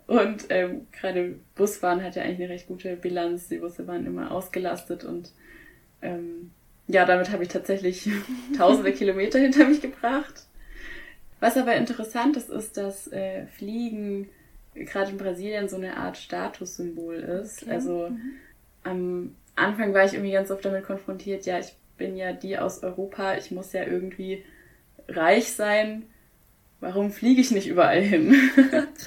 Und 0.05 0.45
ähm, 0.50 0.88
gerade 0.91 1.35
Busfahren 1.55 2.03
hat 2.03 2.15
ja 2.15 2.23
eigentlich 2.23 2.41
eine 2.41 2.50
recht 2.50 2.67
gute 2.67 2.95
Bilanz. 2.95 3.47
Die 3.47 3.57
Busse 3.57 3.88
waren 3.88 4.05
immer 4.05 4.31
ausgelastet 4.31 5.05
und 5.05 5.31
ähm, 6.01 6.51
ja, 6.88 7.06
damit 7.06 7.31
habe 7.31 7.44
ich 7.44 7.50
tatsächlich 7.50 8.09
tausende 8.57 8.94
Kilometer 8.94 9.39
hinter 9.39 9.65
mich 9.65 9.81
gebracht. 9.81 10.45
Was 11.39 11.57
aber 11.57 11.75
interessant 11.75 12.38
ist, 12.38 12.50
ist, 12.50 12.77
dass 12.77 13.12
äh, 13.12 13.45
Fliegen 13.47 14.30
gerade 14.75 15.12
in 15.12 15.18
Brasilien 15.18 15.69
so 15.69 15.75
eine 15.75 15.97
Art 15.97 16.18
Statussymbol 16.18 17.15
ist. 17.15 17.63
Okay. 17.63 17.71
Also 17.71 18.09
mhm. 18.09 18.33
am 18.83 19.35
Anfang 19.56 19.94
war 19.94 20.06
ich 20.06 20.13
irgendwie 20.13 20.31
ganz 20.31 20.51
oft 20.51 20.65
damit 20.65 20.85
konfrontiert, 20.85 21.45
ja, 21.45 21.59
ich 21.59 21.75
bin 21.97 22.18
ja 22.18 22.33
die 22.33 22.57
aus 22.57 22.81
Europa, 22.81 23.38
ich 23.38 23.51
muss 23.51 23.74
ja 23.74 23.83
irgendwie 23.83 24.44
reich 25.07 25.51
sein. 25.51 26.03
Warum 26.79 27.12
fliege 27.12 27.39
ich 27.39 27.51
nicht 27.51 27.67
überall 27.67 28.01
hin? 28.01 28.36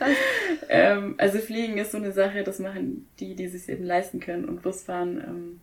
ähm, 0.68 1.14
also 1.18 1.38
Fliegen 1.38 1.76
ist 1.78 1.92
so 1.92 1.98
eine 1.98 2.12
Sache, 2.12 2.42
das 2.42 2.58
machen 2.58 3.06
die, 3.18 3.34
die 3.34 3.48
sich 3.48 3.68
eben 3.68 3.84
leisten 3.84 4.20
können. 4.20 4.46
Und 4.46 4.62
Busfahren 4.62 5.18
ähm, 5.18 5.60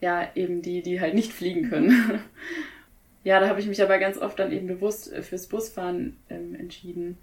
ja, 0.00 0.28
eben 0.34 0.62
die, 0.62 0.82
die 0.82 1.00
halt 1.00 1.14
nicht 1.14 1.32
fliegen 1.32 1.68
können. 1.68 2.20
ja, 3.24 3.40
da 3.40 3.48
habe 3.48 3.60
ich 3.60 3.66
mich 3.66 3.82
aber 3.82 3.98
ganz 3.98 4.18
oft 4.18 4.38
dann 4.38 4.52
eben 4.52 4.66
bewusst 4.66 5.12
äh, 5.12 5.22
fürs 5.22 5.48
Busfahren 5.48 6.16
ähm, 6.28 6.54
entschieden. 6.54 7.18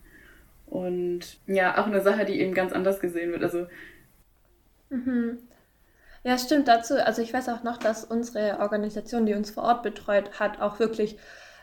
Und 0.68 1.38
ja, 1.48 1.78
auch 1.78 1.88
eine 1.88 2.02
Sache, 2.02 2.26
die 2.26 2.40
eben 2.40 2.54
ganz 2.54 2.74
anders 2.74 3.00
gesehen 3.00 3.32
wird. 3.32 3.44
Also. 3.44 3.68
Mhm. 4.90 5.38
Ja, 6.24 6.38
stimmt 6.38 6.68
dazu. 6.68 6.96
Also 6.96 7.22
ich 7.22 7.34
weiß 7.34 7.50
auch 7.50 7.64
noch, 7.64 7.78
dass 7.78 8.04
unsere 8.04 8.60
Organisation, 8.60 9.26
die 9.26 9.36
uns 9.36 9.52
vor 9.52 9.64
Ort 9.64 9.84
betreut 9.84 10.40
hat, 10.40 10.60
auch 10.60 10.80
wirklich 10.80 11.18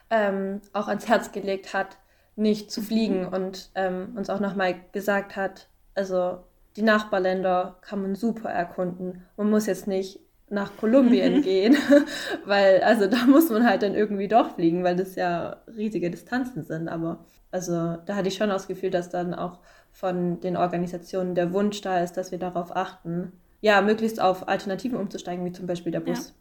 ähm, 0.09 0.61
auch 0.73 0.89
ans 0.89 1.09
Herz 1.09 1.33
gelegt 1.33 1.75
hat, 1.75 1.99
nicht 2.37 2.71
zu 2.71 2.81
fliegen 2.81 3.23
mhm. 3.23 3.29
und 3.29 3.71
ähm, 3.75 4.13
uns 4.17 4.31
auch 4.31 4.41
nochmal 4.41 4.77
gesagt 4.93 5.37
hat, 5.37 5.69
also 5.95 6.45
die 6.77 6.83
Nachbarländer 6.83 7.77
kann 7.83 8.01
man 8.01 8.15
super 8.15 8.51
erkunden. 8.51 9.27
Man 9.37 9.51
muss 9.51 9.67
jetzt 9.67 9.87
nicht 9.87 10.21
nach 10.53 10.77
Kolumbien 10.77 11.37
mhm. 11.37 11.43
gehen, 11.43 11.77
weil 12.45 12.83
also 12.83 13.07
da 13.07 13.25
muss 13.27 13.49
man 13.49 13.67
halt 13.67 13.83
dann 13.83 13.95
irgendwie 13.95 14.29
doch 14.29 14.55
fliegen, 14.55 14.85
weil 14.85 14.97
das 14.97 15.17
ja 15.17 15.57
riesige 15.77 16.11
Distanzen 16.11 16.63
sind. 16.63 16.89
Aber 16.89 17.25
also 17.51 17.97
da 18.07 18.17
hatte 18.17 18.29
ich 18.29 18.35
schon 18.35 18.51
das 18.51 18.69
Gefühl, 18.69 18.91
dass 18.91 19.09
dann 19.09 19.35
auch 19.35 19.59
von 19.91 20.41
den 20.41 20.57
Organisationen 20.57 21.35
der 21.35 21.53
Wunsch 21.53 21.81
da 21.81 22.01
ist, 22.01 22.17
dass 22.17 22.31
wir 22.31 22.39
darauf 22.39 22.75
achten, 22.77 23.33
ja, 23.61 23.81
möglichst 23.81 24.21
auf 24.21 24.49
Alternativen 24.49 24.99
umzusteigen, 24.99 25.45
wie 25.45 25.53
zum 25.53 25.67
Beispiel 25.67 25.93
der 25.93 26.01
Bus. 26.01 26.29
Ja. 26.29 26.35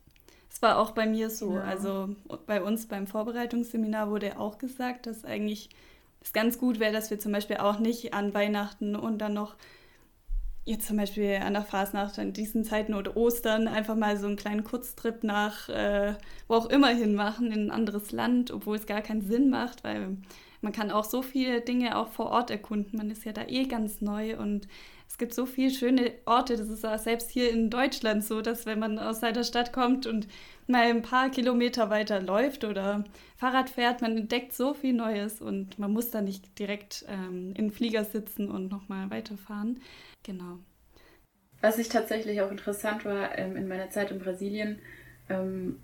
Es 0.49 0.61
war 0.61 0.77
auch 0.77 0.91
bei 0.91 1.05
mir 1.05 1.29
so. 1.29 1.55
Ja. 1.55 1.61
Also 1.61 2.09
bei 2.45 2.61
uns 2.61 2.87
beim 2.87 3.07
Vorbereitungsseminar 3.07 4.09
wurde 4.09 4.37
auch 4.39 4.57
gesagt, 4.57 5.05
dass 5.05 5.23
eigentlich 5.23 5.69
es 6.21 6.33
ganz 6.33 6.57
gut 6.57 6.79
wäre, 6.79 6.91
dass 6.91 7.09
wir 7.09 7.19
zum 7.19 7.31
Beispiel 7.31 7.57
auch 7.57 7.79
nicht 7.79 8.13
an 8.13 8.33
Weihnachten 8.33 8.95
und 8.95 9.19
dann 9.19 9.33
noch 9.33 9.55
jetzt 10.65 10.87
zum 10.87 10.97
Beispiel 10.97 11.35
an 11.35 11.53
der 11.53 11.63
Fasnacht 11.63 12.17
in 12.17 12.33
diesen 12.33 12.63
Zeiten 12.63 12.93
oder 12.93 13.17
Ostern 13.17 13.67
einfach 13.67 13.95
mal 13.95 14.17
so 14.17 14.27
einen 14.27 14.35
kleinen 14.35 14.63
Kurztrip 14.63 15.23
nach 15.23 15.69
äh, 15.69 16.13
wo 16.47 16.55
auch 16.55 16.69
immer 16.69 16.89
hin 16.89 17.15
machen, 17.15 17.51
in 17.51 17.67
ein 17.67 17.71
anderes 17.71 18.11
Land, 18.11 18.51
obwohl 18.51 18.75
es 18.77 18.85
gar 18.85 19.01
keinen 19.01 19.21
Sinn 19.21 19.49
macht, 19.49 19.83
weil 19.83 20.17
man 20.61 20.71
kann 20.73 20.91
auch 20.91 21.05
so 21.05 21.23
viele 21.23 21.61
Dinge 21.61 21.97
auch 21.97 22.09
vor 22.09 22.27
Ort 22.27 22.51
erkunden. 22.51 22.97
Man 22.97 23.09
ist 23.09 23.25
ja 23.25 23.33
da 23.33 23.47
eh 23.47 23.65
ganz 23.65 24.01
neu 24.01 24.37
und 24.37 24.67
Es 25.07 25.17
gibt 25.17 25.33
so 25.33 25.45
viele 25.45 25.71
schöne 25.71 26.13
Orte, 26.25 26.55
das 26.55 26.69
ist 26.69 26.85
auch 26.85 26.97
selbst 26.97 27.31
hier 27.31 27.51
in 27.51 27.69
Deutschland 27.69 28.23
so, 28.23 28.41
dass 28.41 28.65
wenn 28.65 28.79
man 28.79 28.97
aus 28.97 29.19
seiner 29.19 29.43
Stadt 29.43 29.73
kommt 29.73 30.07
und 30.07 30.27
mal 30.67 30.83
ein 30.83 31.01
paar 31.01 31.29
Kilometer 31.29 31.89
weiter 31.89 32.21
läuft 32.21 32.63
oder 32.63 33.03
Fahrrad 33.35 33.69
fährt, 33.69 34.01
man 34.01 34.15
entdeckt 34.15 34.53
so 34.53 34.73
viel 34.73 34.93
Neues 34.93 35.41
und 35.41 35.77
man 35.79 35.91
muss 35.91 36.11
da 36.11 36.21
nicht 36.21 36.57
direkt 36.57 37.03
ähm, 37.09 37.53
in 37.57 37.71
Flieger 37.71 38.05
sitzen 38.05 38.49
und 38.49 38.71
nochmal 38.71 39.09
weiterfahren. 39.09 39.81
Genau. 40.23 40.59
Was 41.61 41.77
ich 41.77 41.89
tatsächlich 41.89 42.41
auch 42.41 42.51
interessant 42.51 43.05
war 43.05 43.37
ähm, 43.37 43.55
in 43.55 43.67
meiner 43.67 43.89
Zeit 43.89 44.11
in 44.11 44.19
Brasilien, 44.19 44.79
ähm, 45.29 45.79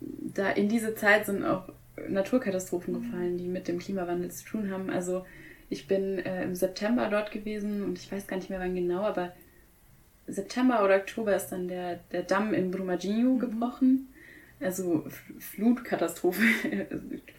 da 0.00 0.50
in 0.50 0.68
diese 0.68 0.94
Zeit 0.94 1.26
sind 1.26 1.44
auch 1.44 1.70
Naturkatastrophen 2.08 2.94
mhm. 2.94 3.02
gefallen, 3.02 3.38
die 3.38 3.48
mit 3.48 3.68
dem 3.68 3.78
Klimawandel 3.78 4.30
zu 4.30 4.44
tun 4.44 4.70
haben. 4.70 4.90
Also 4.90 5.24
ich 5.70 5.88
bin 5.88 6.18
äh, 6.18 6.44
im 6.44 6.54
September 6.54 7.08
dort 7.08 7.30
gewesen 7.30 7.82
und 7.82 7.98
ich 7.98 8.10
weiß 8.12 8.26
gar 8.26 8.36
nicht 8.36 8.50
mehr 8.50 8.60
wann 8.60 8.74
genau, 8.74 9.02
aber 9.02 9.32
September 10.26 10.84
oder 10.84 10.96
Oktober 10.96 11.34
ist 11.34 11.48
dann 11.48 11.68
der, 11.68 12.00
der 12.12 12.22
Damm 12.22 12.52
in 12.52 12.70
Brumadinho 12.70 13.34
mhm. 13.34 13.38
gebrochen. 13.38 14.08
Also 14.58 15.04
Flutkatastrophe 15.38 16.42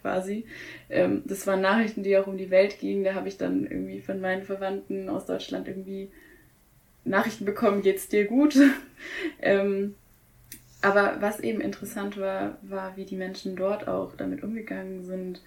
quasi. 0.01 0.45
Ähm, 0.89 1.23
das 1.25 1.47
waren 1.47 1.61
Nachrichten, 1.61 2.03
die 2.03 2.17
auch 2.17 2.27
um 2.27 2.37
die 2.37 2.51
Welt 2.51 2.79
gingen. 2.79 3.03
Da 3.03 3.15
habe 3.15 3.27
ich 3.27 3.37
dann 3.37 3.65
irgendwie 3.65 4.01
von 4.01 4.21
meinen 4.21 4.43
Verwandten 4.43 5.09
aus 5.09 5.25
Deutschland 5.25 5.67
irgendwie 5.67 6.11
Nachrichten 7.03 7.45
bekommen, 7.45 7.81
geht's 7.81 8.07
dir 8.07 8.25
gut? 8.25 8.57
ähm, 9.41 9.95
aber 10.81 11.17
was 11.19 11.39
eben 11.39 11.61
interessant 11.61 12.17
war, 12.17 12.57
war, 12.61 12.97
wie 12.97 13.05
die 13.05 13.15
Menschen 13.15 13.55
dort 13.55 13.87
auch 13.87 14.15
damit 14.15 14.43
umgegangen 14.43 15.03
sind. 15.03 15.41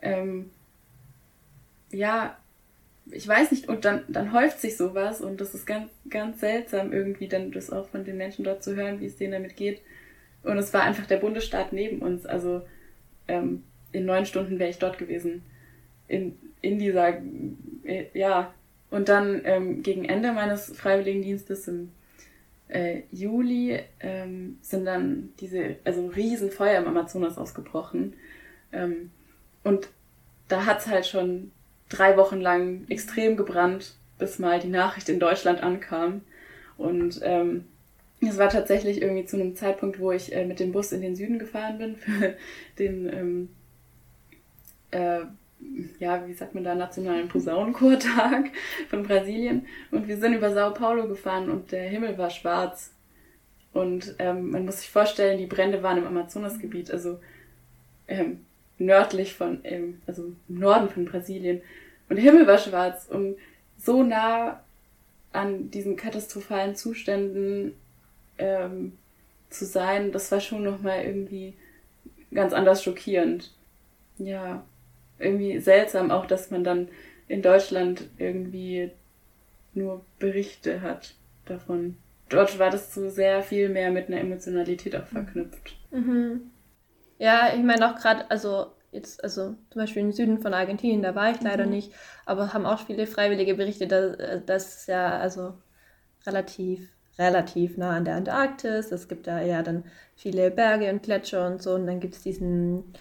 Ähm, 0.00 0.50
ja, 1.90 2.36
ich 3.10 3.26
weiß 3.26 3.50
nicht, 3.50 3.68
und 3.68 3.84
dann, 3.84 4.04
dann 4.08 4.32
häuft 4.32 4.60
sich 4.60 4.76
sowas 4.76 5.20
und 5.20 5.40
das 5.40 5.54
ist 5.54 5.66
ganz, 5.66 5.90
ganz 6.08 6.40
seltsam 6.40 6.92
irgendwie, 6.92 7.28
dann 7.28 7.50
das 7.52 7.70
auch 7.70 7.88
von 7.88 8.04
den 8.04 8.16
Menschen 8.16 8.44
dort 8.44 8.62
zu 8.62 8.74
hören, 8.76 9.00
wie 9.00 9.06
es 9.06 9.16
denen 9.16 9.32
damit 9.32 9.56
geht. 9.56 9.82
Und 10.42 10.56
es 10.58 10.72
war 10.72 10.82
einfach 10.82 11.06
der 11.06 11.18
Bundesstaat 11.18 11.72
neben 11.72 12.00
uns. 12.00 12.26
Also 12.26 12.62
ähm, 13.28 13.62
in 13.92 14.06
neun 14.06 14.26
Stunden 14.26 14.58
wäre 14.58 14.70
ich 14.70 14.78
dort 14.78 14.98
gewesen. 14.98 15.42
In, 16.08 16.38
in 16.60 16.78
dieser, 16.78 17.20
äh, 17.84 18.06
ja. 18.14 18.52
Und 18.92 19.08
dann 19.08 19.40
ähm, 19.44 19.82
gegen 19.82 20.04
Ende 20.04 20.32
meines 20.32 20.66
Freiwilligendienstes 20.76 21.66
im 21.66 21.92
äh, 22.68 23.04
Juli 23.10 23.80
ähm, 24.00 24.58
sind 24.60 24.84
dann 24.84 25.32
diese, 25.40 25.76
also 25.84 26.08
Riesenfeuer 26.08 26.78
im 26.78 26.86
Amazonas 26.86 27.38
ausgebrochen. 27.38 28.12
Ähm, 28.70 29.10
und 29.64 29.88
da 30.48 30.66
hat 30.66 30.80
es 30.80 30.88
halt 30.88 31.06
schon 31.06 31.52
drei 31.88 32.18
Wochen 32.18 32.38
lang 32.38 32.84
extrem 32.90 33.38
gebrannt, 33.38 33.94
bis 34.18 34.38
mal 34.38 34.60
die 34.60 34.68
Nachricht 34.68 35.08
in 35.08 35.20
Deutschland 35.20 35.62
ankam. 35.62 36.20
Und 36.76 37.18
ähm, 37.22 37.64
es 38.20 38.36
war 38.36 38.50
tatsächlich 38.50 39.00
irgendwie 39.00 39.24
zu 39.24 39.36
einem 39.36 39.56
Zeitpunkt, 39.56 40.00
wo 40.00 40.12
ich 40.12 40.34
äh, 40.34 40.44
mit 40.44 40.60
dem 40.60 40.70
Bus 40.70 40.92
in 40.92 41.00
den 41.00 41.16
Süden 41.16 41.38
gefahren 41.38 41.78
bin 41.78 41.96
für 41.96 42.36
den, 42.78 43.08
ähm, 43.10 43.48
äh, 44.90 45.24
ja, 45.98 46.26
wie 46.26 46.34
sagt 46.34 46.54
man 46.54 46.64
da, 46.64 46.74
nationalen 46.74 47.28
Posaunenchortag 47.28 48.50
von 48.88 49.02
Brasilien. 49.02 49.66
Und 49.90 50.08
wir 50.08 50.16
sind 50.16 50.34
über 50.34 50.52
Sao 50.52 50.72
Paulo 50.72 51.08
gefahren 51.08 51.50
und 51.50 51.72
der 51.72 51.88
Himmel 51.88 52.18
war 52.18 52.30
schwarz. 52.30 52.92
Und 53.72 54.16
ähm, 54.18 54.50
man 54.50 54.66
muss 54.66 54.80
sich 54.80 54.90
vorstellen, 54.90 55.38
die 55.38 55.46
Brände 55.46 55.82
waren 55.82 55.98
im 55.98 56.06
Amazonasgebiet, 56.06 56.90
also 56.90 57.20
ähm, 58.06 58.44
nördlich 58.78 59.34
von, 59.34 59.60
ähm, 59.64 60.02
also 60.06 60.32
im 60.48 60.58
Norden 60.58 60.90
von 60.90 61.04
Brasilien. 61.06 61.62
Und 62.08 62.16
der 62.16 62.24
Himmel 62.24 62.46
war 62.46 62.58
schwarz 62.58 63.06
und 63.08 63.36
so 63.78 64.02
nah 64.02 64.62
an 65.32 65.70
diesen 65.70 65.96
katastrophalen 65.96 66.76
Zuständen 66.76 67.74
ähm, 68.36 68.98
zu 69.48 69.64
sein, 69.64 70.12
das 70.12 70.30
war 70.30 70.40
schon 70.40 70.62
nochmal 70.62 71.04
irgendwie 71.04 71.54
ganz 72.32 72.52
anders 72.52 72.82
schockierend. 72.82 73.52
Ja, 74.18 74.64
irgendwie 75.22 75.60
seltsam 75.60 76.10
auch, 76.10 76.26
dass 76.26 76.50
man 76.50 76.64
dann 76.64 76.88
in 77.28 77.42
Deutschland 77.42 78.08
irgendwie 78.18 78.90
nur 79.74 80.04
Berichte 80.18 80.82
hat 80.82 81.14
davon. 81.46 81.96
Dort 82.28 82.58
war 82.58 82.70
das 82.70 82.94
so 82.94 83.08
sehr 83.08 83.42
viel 83.42 83.68
mehr 83.68 83.90
mit 83.90 84.08
einer 84.08 84.20
Emotionalität 84.20 84.96
auch 84.96 85.06
verknüpft. 85.06 85.76
Mhm. 85.90 86.50
Ja, 87.18 87.52
ich 87.54 87.62
meine 87.62 87.90
auch 87.90 87.98
gerade, 87.98 88.30
also 88.30 88.66
jetzt, 88.90 89.22
also 89.22 89.54
zum 89.70 89.80
Beispiel 89.80 90.02
im 90.02 90.12
Süden 90.12 90.40
von 90.40 90.54
Argentinien, 90.54 91.02
da 91.02 91.14
war 91.14 91.30
ich 91.30 91.40
leider 91.40 91.64
mhm. 91.64 91.70
nicht, 91.70 91.92
aber 92.26 92.52
haben 92.52 92.66
auch 92.66 92.86
viele 92.86 93.06
Freiwillige 93.06 93.54
berichtet, 93.54 93.92
dass 93.92 94.44
das 94.46 94.86
ja 94.86 95.18
also 95.18 95.54
relativ, 96.26 96.90
relativ 97.18 97.76
nah 97.76 97.96
an 97.96 98.04
der 98.04 98.16
Antarktis. 98.16 98.92
Es 98.92 99.08
gibt 99.08 99.26
da 99.26 99.40
ja 99.42 99.62
dann 99.62 99.84
viele 100.16 100.50
Berge 100.50 100.90
und 100.90 101.02
Gletscher 101.02 101.46
und 101.46 101.62
so. 101.62 101.74
Und 101.74 101.86
dann 101.86 102.00
gibt 102.00 102.14
es 102.14 102.22
diesen, 102.22 102.92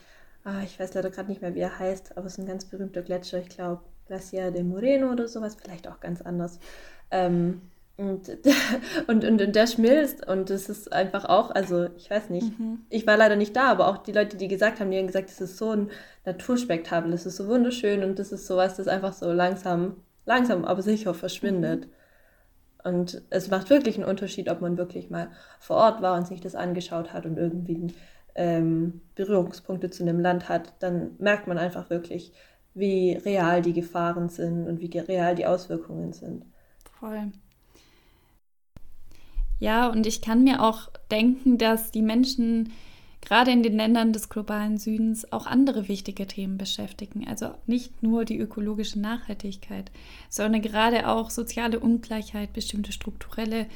ah, 0.44 0.62
ich 0.64 0.80
weiß 0.80 0.94
leider 0.94 1.10
gerade 1.10 1.30
nicht 1.30 1.42
mehr, 1.42 1.56
wie 1.56 1.60
er 1.60 1.80
heißt, 1.80 2.18
aber 2.18 2.28
es 2.28 2.34
ist 2.34 2.40
ein 2.40 2.48
ganz 2.48 2.66
berühmter 2.66 3.02
Gletscher, 3.02 3.40
ich 3.40 3.50
glaube 3.50 3.82
Glacier 4.08 4.52
de 4.52 4.64
Moreno 4.64 5.12
oder 5.12 5.28
sowas, 5.28 5.56
vielleicht 5.56 5.88
auch 5.88 6.00
ganz 6.00 6.22
anders. 6.22 6.60
Ähm, 7.12 7.62
und, 7.98 8.30
und, 9.08 9.26
und, 9.26 9.42
und 9.42 9.56
der 9.56 9.68
schmilzt 9.68 10.28
und 10.28 10.50
das 10.50 10.70
ist 10.70 10.92
einfach 10.92 11.26
auch, 11.26 11.52
also 11.52 11.88
ich 11.98 12.10
weiß 12.10 12.30
nicht, 12.30 12.58
mhm. 12.60 12.80
ich 12.90 13.06
war 13.06 13.18
leider 13.18 13.36
nicht 13.36 13.56
da, 13.56 13.70
aber 13.70 13.88
auch 13.88 13.98
die 13.98 14.12
Leute, 14.12 14.38
die 14.38 14.48
gesagt 14.48 14.80
haben, 14.80 14.92
die 14.92 14.98
haben 14.98 15.08
gesagt, 15.08 15.30
das 15.30 15.42
ist 15.42 15.58
so 15.58 15.72
ein 15.72 15.92
Naturspektakel, 16.26 17.12
das 17.12 17.26
ist 17.26 17.38
so 17.38 17.48
wunderschön 17.48 18.04
und 18.04 18.18
das 18.18 18.32
ist 18.32 18.48
sowas, 18.48 18.78
das 18.78 18.88
einfach 18.88 19.14
so 19.14 19.32
langsam, 19.32 19.98
langsam, 20.26 20.66
aber 20.66 20.82
sicher 20.82 21.14
verschwindet. 21.14 21.86
Mhm. 21.86 21.92
Und 22.84 23.22
es 23.30 23.50
macht 23.50 23.70
wirklich 23.70 23.98
einen 23.98 24.10
Unterschied, 24.10 24.50
ob 24.50 24.62
man 24.62 24.78
wirklich 24.78 25.10
mal 25.12 25.30
vor 25.60 25.78
Ort 25.78 26.02
war 26.02 26.18
und 26.18 26.28
sich 26.28 26.42
das 26.42 26.56
angeschaut 26.56 27.14
hat 27.14 27.26
und 27.26 27.38
irgendwie 27.38 27.94
ähm, 28.36 29.02
Berührungspunkte 29.16 29.90
zu 29.90 30.04
einem 30.04 30.20
Land 30.20 30.50
hat, 30.50 30.74
dann 30.80 31.12
merkt 31.20 31.48
man 31.48 31.58
einfach 31.58 31.90
wirklich, 31.90 32.34
wie 32.74 33.14
real 33.14 33.62
die 33.62 33.74
Gefahren 33.74 34.30
sind 34.30 34.68
und 34.68 34.80
wie 34.80 34.98
real 34.98 35.36
die 35.36 35.46
Auswirkungen 35.46 36.14
sind. 36.14 36.46
Voll. 37.00 37.32
Ja, 39.60 39.88
und 39.88 40.08
ich 40.08 40.22
kann 40.22 40.44
mir 40.44 40.64
auch 40.64 40.90
denken, 41.12 41.58
dass 41.58 41.92
die 41.92 42.02
Menschen 42.02 42.72
gerade 43.22 43.52
in 43.52 43.62
den 43.62 43.78
Ländern 43.78 44.14
des 44.14 44.30
globalen 44.30 44.78
Südens 44.78 45.32
auch 45.32 45.46
andere 45.46 45.88
wichtige 45.88 46.26
Themen 46.26 46.58
beschäftigen. 46.58 47.28
Also 47.28 47.52
nicht 47.68 48.02
nur 48.02 48.26
die 48.26 48.40
ökologische 48.40 49.00
Nachhaltigkeit, 49.00 49.92
sondern 50.30 50.62
gerade 50.62 51.08
auch 51.08 51.30
soziale 51.30 51.80
Ungleichheit, 51.80 52.54
bestimmte 52.54 52.92
strukturelle 52.92 53.68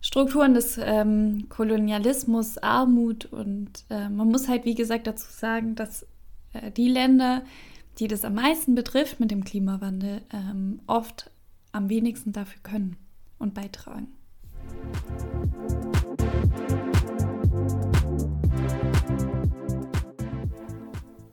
Strukturen 0.00 0.54
des 0.54 0.78
ähm, 0.78 1.48
Kolonialismus, 1.48 2.58
Armut 2.58 3.26
und 3.26 3.84
äh, 3.90 4.08
man 4.08 4.28
muss 4.28 4.48
halt, 4.48 4.64
wie 4.64 4.74
gesagt, 4.74 5.06
dazu 5.06 5.26
sagen, 5.30 5.74
dass 5.74 6.06
äh, 6.52 6.70
die 6.70 6.88
Länder, 6.88 7.42
die 7.98 8.08
das 8.08 8.24
am 8.24 8.34
meisten 8.34 8.74
betrifft 8.74 9.20
mit 9.20 9.30
dem 9.30 9.44
Klimawandel, 9.44 10.22
ähm, 10.32 10.80
oft 10.86 11.30
am 11.72 11.88
wenigsten 11.88 12.32
dafür 12.32 12.62
können 12.62 12.96
und 13.38 13.54
beitragen. 13.54 14.08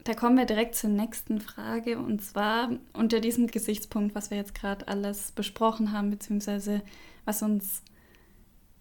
Da 0.03 0.13
kommen 0.13 0.38
wir 0.38 0.46
direkt 0.46 0.75
zur 0.75 0.89
nächsten 0.89 1.39
Frage 1.39 1.98
und 1.98 2.22
zwar 2.22 2.72
unter 2.91 3.22
diesem 3.22 3.48
Gesichtspunkt, 3.48 4.15
was 4.15 4.32
wir 4.32 4.38
jetzt 4.38 4.53
gerade 4.53 4.88
alles 4.89 5.32
besprochen 5.32 5.93
haben, 5.93 6.10
beziehungsweise 6.10 6.82
was 7.24 7.41
uns 7.41 7.84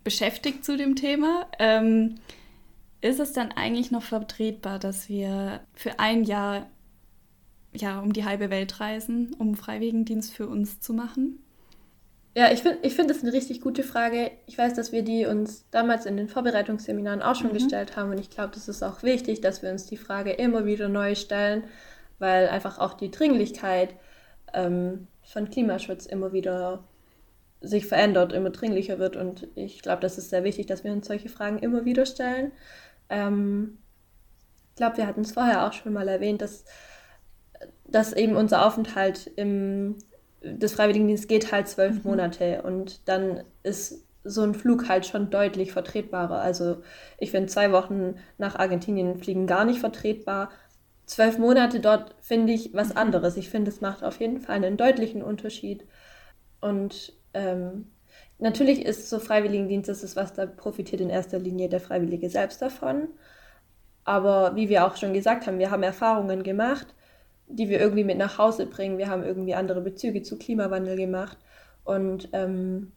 beschäftigt 0.05 0.65
zu 0.65 0.77
dem 0.77 0.97
Thema. 0.97 1.47
Ähm, 1.59 2.17
ist 3.01 3.21
es 3.21 3.33
dann 3.33 3.53
eigentlich 3.53 3.91
noch 3.91 4.03
vertretbar, 4.03 4.79
dass 4.79 5.09
wir 5.09 5.61
für 5.75 5.99
ein 5.99 6.25
Jahr 6.25 6.67
ja, 7.75 8.01
um 8.01 8.13
die 8.13 8.25
halbe 8.25 8.51
Welt 8.51 8.81
reisen, 8.81 9.35
um 9.39 9.55
Freiwilligendienst 9.55 10.35
für 10.35 10.47
uns 10.47 10.81
zu 10.81 10.93
machen? 10.93 11.43
Ja, 12.35 12.51
ich 12.51 12.63
finde 12.63 12.79
ich 12.83 12.95
find 12.95 13.11
das 13.11 13.23
eine 13.23 13.33
richtig 13.33 13.61
gute 13.61 13.83
Frage. 13.83 14.31
Ich 14.47 14.57
weiß, 14.57 14.75
dass 14.75 14.93
wir 14.93 15.03
die 15.03 15.27
uns 15.27 15.67
damals 15.71 16.07
in 16.07 16.17
den 16.17 16.29
Vorbereitungsseminaren 16.29 17.21
auch 17.21 17.35
schon 17.35 17.49
mhm. 17.49 17.55
gestellt 17.55 17.97
haben 17.97 18.11
und 18.11 18.19
ich 18.19 18.31
glaube, 18.31 18.53
das 18.55 18.69
ist 18.69 18.83
auch 18.83 19.03
wichtig, 19.03 19.41
dass 19.41 19.63
wir 19.63 19.71
uns 19.71 19.87
die 19.87 19.99
Frage 19.99 20.33
immer 20.33 20.65
wieder 20.65 20.89
neu 20.89 21.15
stellen, 21.15 21.65
weil 22.19 22.49
einfach 22.49 22.79
auch 22.79 22.95
die 22.95 23.11
Dringlichkeit 23.11 23.95
ähm, 24.55 25.09
von 25.23 25.51
Klimaschutz 25.51 26.07
immer 26.07 26.33
wieder 26.33 26.85
sich 27.63 27.87
verändert, 27.87 28.33
immer 28.33 28.51
dringlicher 28.51 28.99
wird 28.99 29.17
und 29.17 29.49
ich 29.55 29.83
glaube, 29.83 30.03
das 30.03 30.19
ist 30.19 30.31
sehr 30.31 30.45
wichtig, 30.45 30.67
dass 30.67 30.85
wir 30.85 30.93
uns 30.93 31.07
solche 31.07 31.29
Fragen 31.29 31.59
immer 31.59 31.85
wieder 31.85 32.07
stellen. 32.07 32.53
Ähm, 33.09 33.79
ich 34.71 34.77
glaube, 34.77 34.97
wir 34.97 35.07
hatten 35.07 35.21
es 35.21 35.33
vorher 35.33 35.67
auch 35.67 35.73
schon 35.73 35.93
mal 35.93 36.09
erwähnt, 36.09 36.43
dass, 36.43 36.65
dass 37.87 38.13
eben 38.13 38.37
unser 38.37 38.67
Aufenthalt 38.67 39.31
im 39.37 39.97
das 40.45 40.73
Freiwilligendienst 40.73 41.29
geht 41.29 41.53
halt 41.53 41.69
zwölf 41.69 42.03
mhm. 42.03 42.11
Monate 42.11 42.63
und 42.63 43.09
dann 43.09 43.45
ist 43.63 44.05
so 44.25 44.43
ein 44.43 44.55
Flug 44.55 44.89
halt 44.89 45.07
schon 45.07 45.31
deutlich 45.31 45.73
vertretbarer. 45.73 46.41
Also 46.41 46.83
ich 47.19 47.31
finde 47.31 47.49
zwei 47.49 47.73
Wochen 47.73 48.17
nach 48.39 48.57
Argentinien 48.57 49.17
fliegen 49.17 49.47
gar 49.47 49.65
nicht 49.65 49.81
vertretbar. 49.81 50.51
Zwölf 51.07 51.39
Monate 51.39 51.81
dort 51.81 52.15
finde 52.21 52.53
ich 52.53 52.73
was 52.73 52.91
mhm. 52.91 52.97
anderes. 52.99 53.37
Ich 53.37 53.51
finde, 53.51 53.71
es 53.71 53.81
macht 53.81 54.05
auf 54.05 54.21
jeden 54.21 54.41
Fall 54.41 54.57
einen 54.57 54.77
deutlichen 54.77 55.23
Unterschied. 55.23 55.85
Und 56.61 57.13
ähm, 57.35 57.87
natürlich 58.39 58.85
ist 58.85 59.09
so 59.09 59.19
Freiwilligendienst, 59.19 59.89
das 59.89 60.03
ist 60.03 60.17
was, 60.17 60.35
da 60.35 60.47
profitiert 60.47 61.01
in 61.01 61.11
erster 61.11 61.39
Linie 61.39 61.69
der 61.69 61.81
Freiwillige 61.81 62.31
selbst 62.31 62.63
davon. 62.63 63.09
Aber 64.05 64.57
wie 64.57 64.69
wir 64.69 64.87
auch 64.87 64.97
schon 64.97 65.15
gesagt 65.15 65.47
haben, 65.47 65.59
wir 65.59 65.71
haben 65.71 65.83
Erfahrungen 65.83 66.43
gemacht, 66.43 66.89
die 67.47 67.69
wir 67.69 67.81
irgendwie 67.81 68.05
mit 68.05 68.19
nach 68.19 68.39
Hause 68.39 68.67
bringen. 68.67 68.99
Wir 68.99 69.09
haben 69.09 69.23
irgendwie 69.23 69.55
andere 69.55 69.81
Bezüge 69.81 70.23
zu 70.23 70.39
Klimawandel 70.39 70.97
gemacht. 70.97 71.39
Und 71.85 72.29
ähm, 72.33 72.93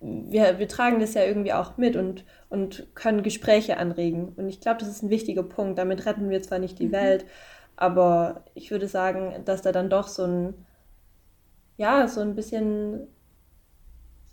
wir, 0.00 0.58
wir 0.58 0.68
tragen 0.68 1.00
das 1.00 1.14
ja 1.14 1.24
irgendwie 1.24 1.52
auch 1.52 1.76
mit 1.76 1.96
und, 1.96 2.24
und 2.48 2.86
können 2.94 3.22
Gespräche 3.22 3.76
anregen. 3.76 4.32
Und 4.36 4.48
ich 4.48 4.60
glaube, 4.60 4.78
das 4.80 4.88
ist 4.88 5.02
ein 5.02 5.10
wichtiger 5.10 5.42
Punkt. 5.42 5.78
Damit 5.78 6.06
retten 6.06 6.30
wir 6.30 6.42
zwar 6.42 6.58
nicht 6.58 6.78
die 6.78 6.86
mhm. 6.86 6.92
Welt, 6.92 7.26
aber 7.76 8.44
ich 8.54 8.70
würde 8.70 8.88
sagen, 8.88 9.42
dass 9.44 9.62
da 9.62 9.72
dann 9.72 9.90
doch 9.90 10.08
so 10.08 10.24
ein, 10.24 10.54
ja, 11.80 12.06
so 12.08 12.20
ein 12.20 12.34
bisschen, 12.34 13.08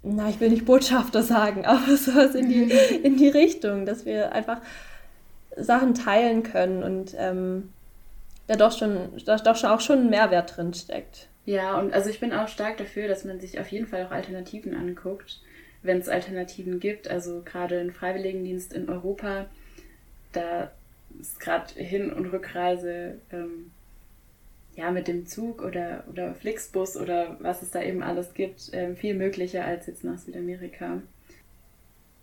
na, 0.03 0.27
ich 0.27 0.41
will 0.41 0.49
nicht 0.49 0.65
Botschafter 0.65 1.23
sagen, 1.23 1.65
aber 1.65 1.95
sowas 1.95 2.35
in 2.35 2.49
die, 2.49 2.63
in 3.03 3.15
die 3.15 3.29
Richtung, 3.29 3.85
dass 3.85 4.05
wir 4.05 4.33
einfach 4.33 4.59
Sachen 5.55 5.93
teilen 5.93 6.43
können 6.43 6.83
und 6.83 7.15
ähm, 7.17 7.69
da 8.47 8.55
doch 8.55 8.77
schon, 8.77 8.97
da 9.25 9.37
doch 9.37 9.55
schon 9.55 9.69
auch 9.69 9.79
schon 9.79 9.99
ein 9.99 10.09
Mehrwert 10.09 10.57
drin 10.57 10.73
steckt. 10.73 11.29
Ja, 11.45 11.79
und 11.79 11.93
also 11.93 12.09
ich 12.09 12.19
bin 12.19 12.33
auch 12.33 12.49
stark 12.49 12.77
dafür, 12.77 13.07
dass 13.07 13.23
man 13.23 13.39
sich 13.39 13.59
auf 13.61 13.69
jeden 13.69 13.87
Fall 13.87 14.05
auch 14.05 14.11
Alternativen 14.11 14.75
anguckt, 14.75 15.39
wenn 15.83 15.99
es 15.99 16.09
Alternativen 16.09 16.81
gibt. 16.81 17.09
Also 17.09 17.43
gerade 17.45 17.79
ein 17.79 17.91
Freiwilligendienst 17.91 18.73
in 18.73 18.89
Europa, 18.89 19.45
da 20.33 20.69
ist 21.19 21.39
gerade 21.39 21.73
Hin- 21.75 22.11
und 22.11 22.25
Rückreise 22.25 23.19
ähm, 23.31 23.71
ja 24.77 24.91
mit 24.91 25.07
dem 25.07 25.25
Zug 25.25 25.61
oder, 25.63 26.03
oder 26.09 26.33
Flixbus 26.35 26.95
oder 26.95 27.35
was 27.39 27.61
es 27.63 27.71
da 27.71 27.81
eben 27.81 28.03
alles 28.03 28.33
gibt, 28.33 28.69
ähm, 28.71 28.95
viel 28.95 29.15
möglicher 29.15 29.65
als 29.65 29.87
jetzt 29.87 30.03
nach 30.03 30.19
Südamerika. 30.19 31.01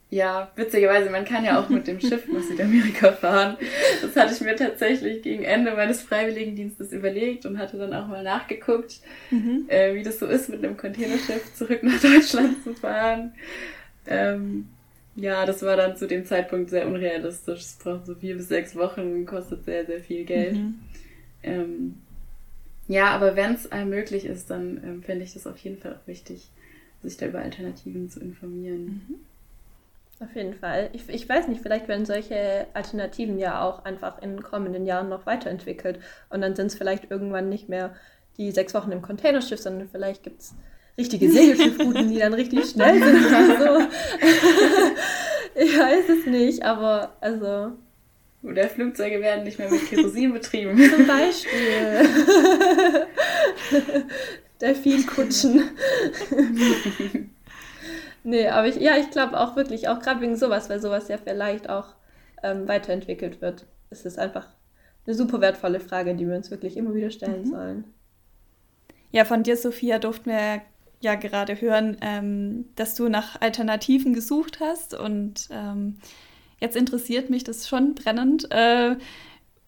Ja, 0.09 0.53
witzigerweise, 0.55 1.11
man 1.11 1.25
kann 1.25 1.45
ja 1.45 1.61
auch 1.61 1.69
mit 1.69 1.89
dem 1.89 2.01
Schiff 2.01 2.29
nach 2.29 2.43
Südamerika 2.43 3.11
fahren. 3.21 3.57
Das 4.01 4.15
hatte 4.15 4.33
ich 4.33 4.41
mir 4.41 4.55
tatsächlich 4.55 5.23
gegen 5.23 5.43
Ende 5.43 5.73
meines 5.73 6.03
Freiwilligendienstes 6.03 6.93
überlegt 6.93 7.45
und 7.47 7.59
hatte 7.59 7.77
dann 7.79 7.93
auch 7.93 8.07
mal 8.07 8.23
nachgeguckt, 8.23 9.01
mhm. 9.33 9.65
äh, 9.67 9.95
wie 9.95 10.05
das 10.05 10.21
so 10.21 10.27
ist, 10.27 10.49
mit 10.49 10.65
einem 10.65 10.77
Containerschiff 10.77 11.55
zurück 11.55 11.83
nach 11.83 12.01
Deutschland 12.01 12.63
zu 12.63 12.75
fahren. 12.75 13.35
Ähm, 14.07 14.69
ja, 15.17 15.45
das 15.47 15.63
war 15.63 15.77
dann 15.77 15.97
zu 15.97 16.07
dem 16.07 16.25
Zeitpunkt 16.25 16.71
sehr 16.71 16.87
unrealistisch. 16.87 17.61
Es 17.61 17.79
braucht 17.83 18.07
so 18.07 18.15
vier 18.15 18.37
bis 18.37 18.47
sechs 18.47 18.77
Wochen, 18.77 19.27
kostet 19.27 19.65
sehr, 19.65 19.85
sehr 19.87 20.01
viel 20.01 20.25
Geld. 20.25 20.55
Mhm. 20.55 20.75
Ähm, 21.43 21.95
ja, 22.89 23.07
aber 23.11 23.37
wenn 23.37 23.55
es 23.55 23.73
einem 23.73 23.91
möglich 23.91 24.27
ist, 24.27 24.51
dann 24.51 24.83
ähm, 24.85 25.03
fände 25.03 25.25
ich 25.25 25.33
das 25.35 25.47
auf 25.47 25.59
jeden 25.59 25.79
Fall 25.79 25.95
auch 25.95 26.07
wichtig, 26.07 26.49
sich 27.03 27.17
da 27.17 27.27
über 27.27 27.41
Alternativen 27.41 28.11
zu 28.11 28.21
informieren. 28.21 29.07
Mhm. 29.09 29.15
Auf 30.21 30.35
jeden 30.37 30.55
Fall. 30.55 30.91
Ich, 30.93 31.09
ich 31.09 31.29
weiß 31.29 31.49
nicht, 31.49 31.61
vielleicht 31.61 31.89
werden 31.89 32.07
solche 32.07 32.67
Alternativen 32.73 33.39
ja 33.39 33.63
auch 33.63 33.85
einfach 33.85 34.23
in 34.23 34.43
kommenden 34.43 34.87
Jahren 34.87 35.09
noch 35.09 35.27
weiterentwickelt. 35.27 35.99
Und 36.31 36.41
dann 36.41 36.55
sind 36.55 36.67
es 36.67 36.77
vielleicht 36.77 37.11
irgendwann 37.11 37.49
nicht 37.49 37.69
mehr 37.69 37.95
die 38.37 38.51
sechs 38.53 38.75
Wochen 38.75 38.93
im 38.93 39.03
Containerschiff, 39.03 39.61
sondern 39.61 39.89
vielleicht 39.89 40.23
gibt 40.23 40.41
es 40.41 40.55
richtige 40.97 41.31
Segelschiffrouten, 41.31 42.09
die 42.09 42.19
dann 42.19 42.35
richtig 42.35 42.71
schnell 42.71 43.03
sind 43.03 43.27
oder 43.27 43.59
so. 43.59 43.89
ich 45.57 45.79
weiß 45.79 46.09
es 46.09 46.27
nicht, 46.27 46.63
aber 46.63 47.17
also. 47.21 47.73
Oder 48.45 48.69
Flugzeuge 48.69 49.21
werden 49.21 49.45
nicht 49.45 49.59
mehr 49.59 49.71
mit 49.71 49.87
Kerosin 49.89 50.33
betrieben. 50.33 50.79
Zum 50.79 51.07
Beispiel. 51.07 52.09
Delfinkutschen. 54.61 55.71
Nee, 58.23 58.49
aber 58.49 58.69
ich, 58.69 58.77
ja, 58.77 58.97
ich 58.97 59.11
glaube 59.11 59.39
auch 59.39 59.57
wirklich, 59.57 59.89
auch 59.89 60.01
gerade 60.01 60.21
wegen 60.21 60.37
sowas, 60.37 60.71
weil 60.71 60.81
sowas 60.81 61.09
ja 61.09 61.19
vielleicht 61.19 61.69
auch 61.69 61.95
ähm, 62.43 62.69
weiterentwickelt 62.69 63.43
wird, 63.43 63.67
ist 63.91 64.07
es 64.07 64.19
einfach 64.19 64.49
eine 65.07 65.15
super 65.15 65.41
wertvolle 65.41 65.81
Frage, 65.81 66.15
die 66.15 66.27
wir 66.27 66.37
uns 66.37 66.51
wirklich 66.51 66.77
immer 66.77 66.95
wieder 66.95 67.11
stellen 67.11 67.43
mhm. 67.43 67.51
sollen. 67.51 67.85
Ja, 69.11 69.25
von 69.25 69.43
dir, 69.43 69.57
Sophia, 69.57 69.99
durften 69.99 70.31
wir 70.31 70.63
ja 71.01 71.15
gerade 71.15 71.61
hören, 71.61 71.99
ähm, 72.01 72.67
dass 72.77 72.95
du 72.95 73.09
nach 73.09 73.41
Alternativen 73.41 74.15
gesucht 74.15 74.61
hast 74.61 74.95
und 74.95 75.49
ähm, 75.51 75.99
jetzt 76.65 76.77
interessiert 76.77 77.31
mich 77.31 77.45
das 77.45 77.69
schon 77.69 77.95
brennend. 77.95 78.51
Äh, 78.51 78.97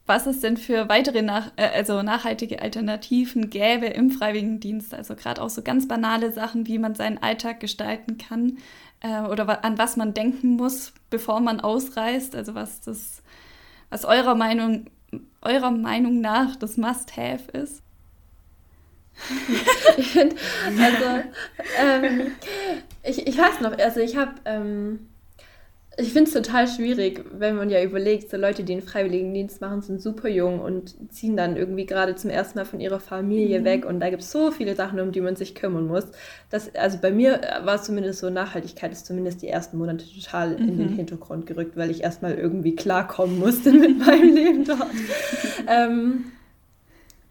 was 0.06 0.26
es 0.26 0.40
denn 0.40 0.56
für 0.56 0.88
weitere 0.88 1.22
nach, 1.22 1.50
äh, 1.56 1.68
also 1.74 2.02
nachhaltige 2.02 2.62
Alternativen 2.62 3.50
gäbe 3.50 3.86
im 3.86 4.10
Freiwilligendienst. 4.10 4.94
Also 4.94 5.16
gerade 5.16 5.42
auch 5.42 5.50
so 5.50 5.62
ganz 5.62 5.88
banale 5.88 6.32
Sachen, 6.32 6.66
wie 6.66 6.78
man 6.78 6.94
seinen 6.94 7.18
Alltag 7.18 7.60
gestalten 7.60 8.16
kann 8.16 8.58
äh, 9.00 9.22
oder 9.22 9.64
an 9.64 9.78
was 9.78 9.96
man 9.96 10.14
denken 10.14 10.50
muss, 10.56 10.92
bevor 11.10 11.40
man 11.40 11.60
ausreist. 11.60 12.36
Also 12.36 12.54
was 12.54 12.80
das, 12.80 13.22
was 13.90 14.04
eurer 14.04 14.36
Meinung, 14.36 14.86
eurer 15.42 15.72
Meinung 15.72 16.20
nach 16.20 16.56
das 16.56 16.76
Must-Have 16.76 17.50
ist. 17.52 17.82
ich 19.96 20.10
finde, 20.10 20.36
also 20.78 21.28
ähm, 21.78 22.32
ich, 23.02 23.26
ich 23.26 23.38
weiß 23.38 23.60
noch, 23.60 23.76
also 23.78 24.00
ich 24.00 24.14
habe 24.16 24.32
ähm, 24.44 25.08
ich 25.98 26.12
finde 26.12 26.28
es 26.28 26.34
total 26.34 26.68
schwierig, 26.68 27.24
wenn 27.32 27.56
man 27.56 27.70
ja 27.70 27.82
überlegt, 27.82 28.30
so 28.30 28.36
Leute, 28.36 28.64
die 28.64 28.74
einen 28.74 28.82
Freiwilligendienst 28.82 29.62
machen, 29.62 29.80
sind 29.80 30.02
super 30.02 30.28
jung 30.28 30.60
und 30.60 30.94
ziehen 31.10 31.38
dann 31.38 31.56
irgendwie 31.56 31.86
gerade 31.86 32.14
zum 32.16 32.28
ersten 32.28 32.58
Mal 32.58 32.66
von 32.66 32.80
ihrer 32.80 33.00
Familie 33.00 33.60
mhm. 33.60 33.64
weg 33.64 33.86
und 33.86 34.00
da 34.00 34.10
gibt 34.10 34.22
es 34.22 34.30
so 34.30 34.50
viele 34.50 34.74
Sachen, 34.74 35.00
um 35.00 35.10
die 35.10 35.22
man 35.22 35.36
sich 35.36 35.54
kümmern 35.54 35.86
muss. 35.86 36.04
Das, 36.50 36.74
also 36.74 36.98
bei 37.00 37.10
mir 37.10 37.40
war 37.64 37.76
es 37.76 37.84
zumindest 37.84 38.18
so, 38.18 38.28
Nachhaltigkeit 38.28 38.92
ist 38.92 39.06
zumindest 39.06 39.40
die 39.40 39.48
ersten 39.48 39.78
Monate 39.78 40.04
total 40.06 40.50
mhm. 40.50 40.68
in 40.68 40.78
den 40.78 40.90
mhm. 40.90 40.96
Hintergrund 40.96 41.46
gerückt, 41.46 41.78
weil 41.78 41.90
ich 41.90 42.02
erstmal 42.02 42.34
irgendwie 42.34 42.76
klarkommen 42.76 43.38
musste 43.38 43.72
mit 43.72 43.98
meinem 43.98 44.34
Leben 44.34 44.64
dort. 44.64 44.90
ähm, 45.66 46.26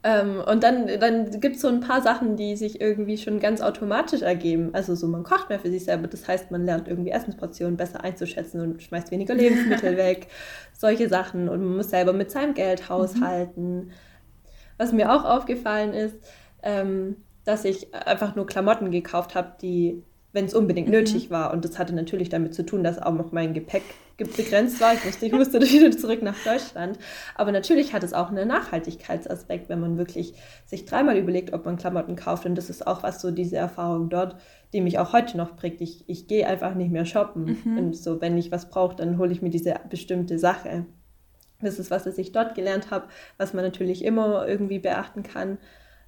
ähm, 0.06 0.44
und 0.46 0.62
dann, 0.62 0.86
dann 1.00 1.32
gibt 1.42 1.56
es 1.56 1.64
so 1.64 1.68
ein 1.68 1.80
paar 1.80 2.00
Sachen, 2.00 2.38
die 2.38 2.56
sich 2.56 2.80
irgendwie 2.80 3.18
schon 3.18 3.40
ganz 3.40 3.60
automatisch 3.62 4.22
ergeben. 4.22 4.70
Also 4.74 4.94
so, 4.94 5.08
man 5.08 5.24
kocht 5.24 5.50
mehr 5.50 5.60
für 5.60 5.72
sich 5.72 5.84
selber. 5.86 6.08
Das 6.08 6.28
heißt, 6.28 6.52
man 6.52 6.64
lernt 6.64 6.88
irgendwie 6.88 7.10
Essensportionen 7.10 7.76
besser 7.76 8.04
einzuschätzen 8.04 8.62
und 8.62 8.84
schmeißt 8.84 9.10
weniger 9.10 9.34
Lebensmittel 9.34 9.98
weg. 9.98 10.28
Solche 10.74 11.10
Sachen. 11.10 11.50
Und 11.50 11.66
man 11.66 11.78
muss 11.78 11.90
selber 11.90 12.14
mit 12.14 12.30
seinem 12.30 12.54
Geld 12.54 12.82
mhm. 12.82 12.90
haushalten. 12.90 13.76
Mhm. 13.78 13.92
Was 14.78 14.92
mir 14.92 15.12
auch 15.12 15.26
aufgefallen 15.26 15.96
ist, 15.96 16.18
ähm, 16.62 17.16
dass 17.44 17.66
ich 17.66 17.96
einfach 17.96 18.36
nur 18.36 18.46
Klamotten 18.46 18.92
gekauft 18.92 19.34
habe, 19.34 19.54
die 19.60 20.04
wenn 20.36 20.46
es 20.46 20.54
unbedingt 20.54 20.88
mhm. 20.88 20.94
nötig 20.96 21.32
war. 21.32 21.54
Und 21.54 21.64
das 21.64 21.80
hatte 21.80 21.96
natürlich 21.96 22.28
damit 22.28 22.54
zu 22.54 22.66
tun, 22.66 22.84
dass 22.84 23.02
auch 23.02 23.14
noch 23.14 23.32
mein 23.32 23.54
Gepäck 23.54 23.84
begrenzt 24.18 24.82
war. 24.82 24.94
Ich 24.94 25.04
musste, 25.06 25.26
ich 25.26 25.32
musste 25.32 25.62
wieder 25.62 25.92
zurück 25.92 26.22
nach 26.22 26.38
Deutschland. 26.44 27.00
Aber 27.36 27.54
natürlich 27.54 27.94
hat 27.94 28.04
es 28.04 28.14
auch 28.14 28.30
einen 28.30 28.48
Nachhaltigkeitsaspekt, 28.48 29.70
wenn 29.70 29.80
man 29.80 29.98
wirklich 29.98 30.34
sich 30.66 30.86
dreimal 30.86 31.18
überlegt, 31.18 31.54
ob 31.54 31.66
man 31.66 31.78
Klamotten 31.78 32.18
kauft. 32.18 32.46
Und 32.46 32.56
das 32.56 32.70
ist 32.70 32.86
auch 32.86 33.02
was 33.02 33.22
so 33.22 33.32
diese 33.32 33.56
Erfahrung 33.56 34.10
dort, 34.10 34.36
die 34.74 34.82
mich 34.82 35.00
auch 35.00 35.14
heute 35.14 35.38
noch 35.38 35.56
prägt. 35.56 35.80
Ich, 35.80 36.04
ich 36.08 36.28
gehe 36.28 36.46
einfach 36.46 36.76
nicht 36.76 36.92
mehr 36.92 37.06
shoppen. 37.06 37.58
Mhm. 37.64 37.78
Und 37.78 37.96
so, 37.96 38.20
wenn 38.20 38.38
ich 38.38 38.52
was 38.52 38.70
brauche, 38.70 38.98
dann 38.98 39.18
hole 39.18 39.32
ich 39.32 39.42
mir 39.42 39.50
diese 39.50 39.76
bestimmte 39.90 40.38
Sache. 40.38 40.86
Das 41.62 41.80
ist 41.80 41.90
was, 41.90 42.06
was 42.06 42.18
ich 42.18 42.34
dort 42.34 42.56
gelernt 42.56 42.92
habe, 42.92 43.08
was 43.38 43.54
man 43.54 43.64
natürlich 43.64 44.04
immer 44.04 44.46
irgendwie 44.46 44.80
beachten 44.80 45.24
kann. 45.24 45.60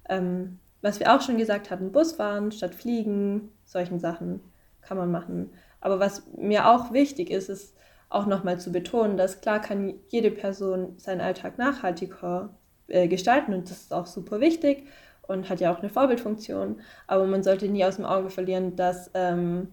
Ähm, 0.06 0.58
was 0.82 1.00
wir 1.00 1.14
auch 1.14 1.20
schon 1.20 1.38
gesagt 1.38 1.70
hatten, 1.70 1.92
Bus 1.92 2.12
fahren 2.12 2.52
statt 2.52 2.74
fliegen, 2.74 3.50
solchen 3.64 3.98
Sachen 3.98 4.40
kann 4.80 4.96
man 4.96 5.10
machen. 5.10 5.50
Aber 5.80 6.00
was 6.00 6.22
mir 6.36 6.68
auch 6.68 6.92
wichtig 6.92 7.30
ist, 7.30 7.48
ist 7.48 7.76
auch 8.10 8.26
nochmal 8.26 8.58
zu 8.58 8.72
betonen, 8.72 9.16
dass 9.16 9.40
klar 9.40 9.60
kann 9.60 9.94
jede 10.08 10.30
Person 10.30 10.94
seinen 10.98 11.20
Alltag 11.20 11.58
nachhaltiger 11.58 12.50
äh, 12.88 13.06
gestalten 13.06 13.52
und 13.52 13.70
das 13.70 13.82
ist 13.82 13.92
auch 13.92 14.06
super 14.06 14.40
wichtig 14.40 14.86
und 15.26 15.48
hat 15.50 15.60
ja 15.60 15.72
auch 15.72 15.80
eine 15.80 15.90
Vorbildfunktion. 15.90 16.80
Aber 17.06 17.26
man 17.26 17.42
sollte 17.42 17.68
nie 17.68 17.84
aus 17.84 17.96
dem 17.96 18.06
Auge 18.06 18.30
verlieren, 18.30 18.76
dass 18.76 19.10
ähm, 19.14 19.68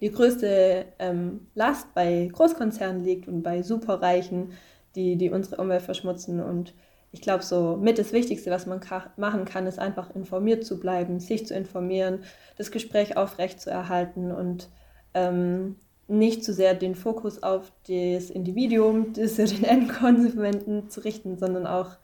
die 0.00 0.12
größte 0.12 0.84
ähm, 0.98 1.46
Last 1.54 1.94
bei 1.94 2.28
Großkonzernen 2.30 3.02
liegt 3.02 3.26
und 3.26 3.42
bei 3.42 3.62
Superreichen, 3.62 4.52
die, 4.94 5.16
die 5.16 5.30
unsere 5.30 5.60
Umwelt 5.60 5.82
verschmutzen 5.82 6.42
und 6.42 6.74
ich 7.16 7.22
glaube, 7.22 7.42
so 7.42 7.78
mit 7.78 7.98
das 7.98 8.12
Wichtigste, 8.12 8.50
was 8.50 8.66
man 8.66 8.78
machen 9.16 9.46
kann, 9.46 9.66
ist 9.66 9.78
einfach 9.78 10.14
informiert 10.14 10.66
zu 10.66 10.78
bleiben, 10.78 11.18
sich 11.18 11.46
zu 11.46 11.54
informieren, 11.54 12.24
das 12.58 12.70
Gespräch 12.70 13.16
aufrecht 13.16 13.58
zu 13.58 13.70
erhalten 13.70 14.30
und 14.30 14.68
ähm, 15.14 15.76
nicht 16.08 16.44
zu 16.44 16.52
sehr 16.52 16.74
den 16.74 16.94
Fokus 16.94 17.42
auf 17.42 17.72
das 17.88 18.28
Individuum, 18.28 19.14
das 19.14 19.36
den 19.36 19.64
Endkonsumenten 19.64 20.90
zu 20.90 21.04
richten, 21.04 21.38
sondern 21.38 21.66
auch 21.66 21.96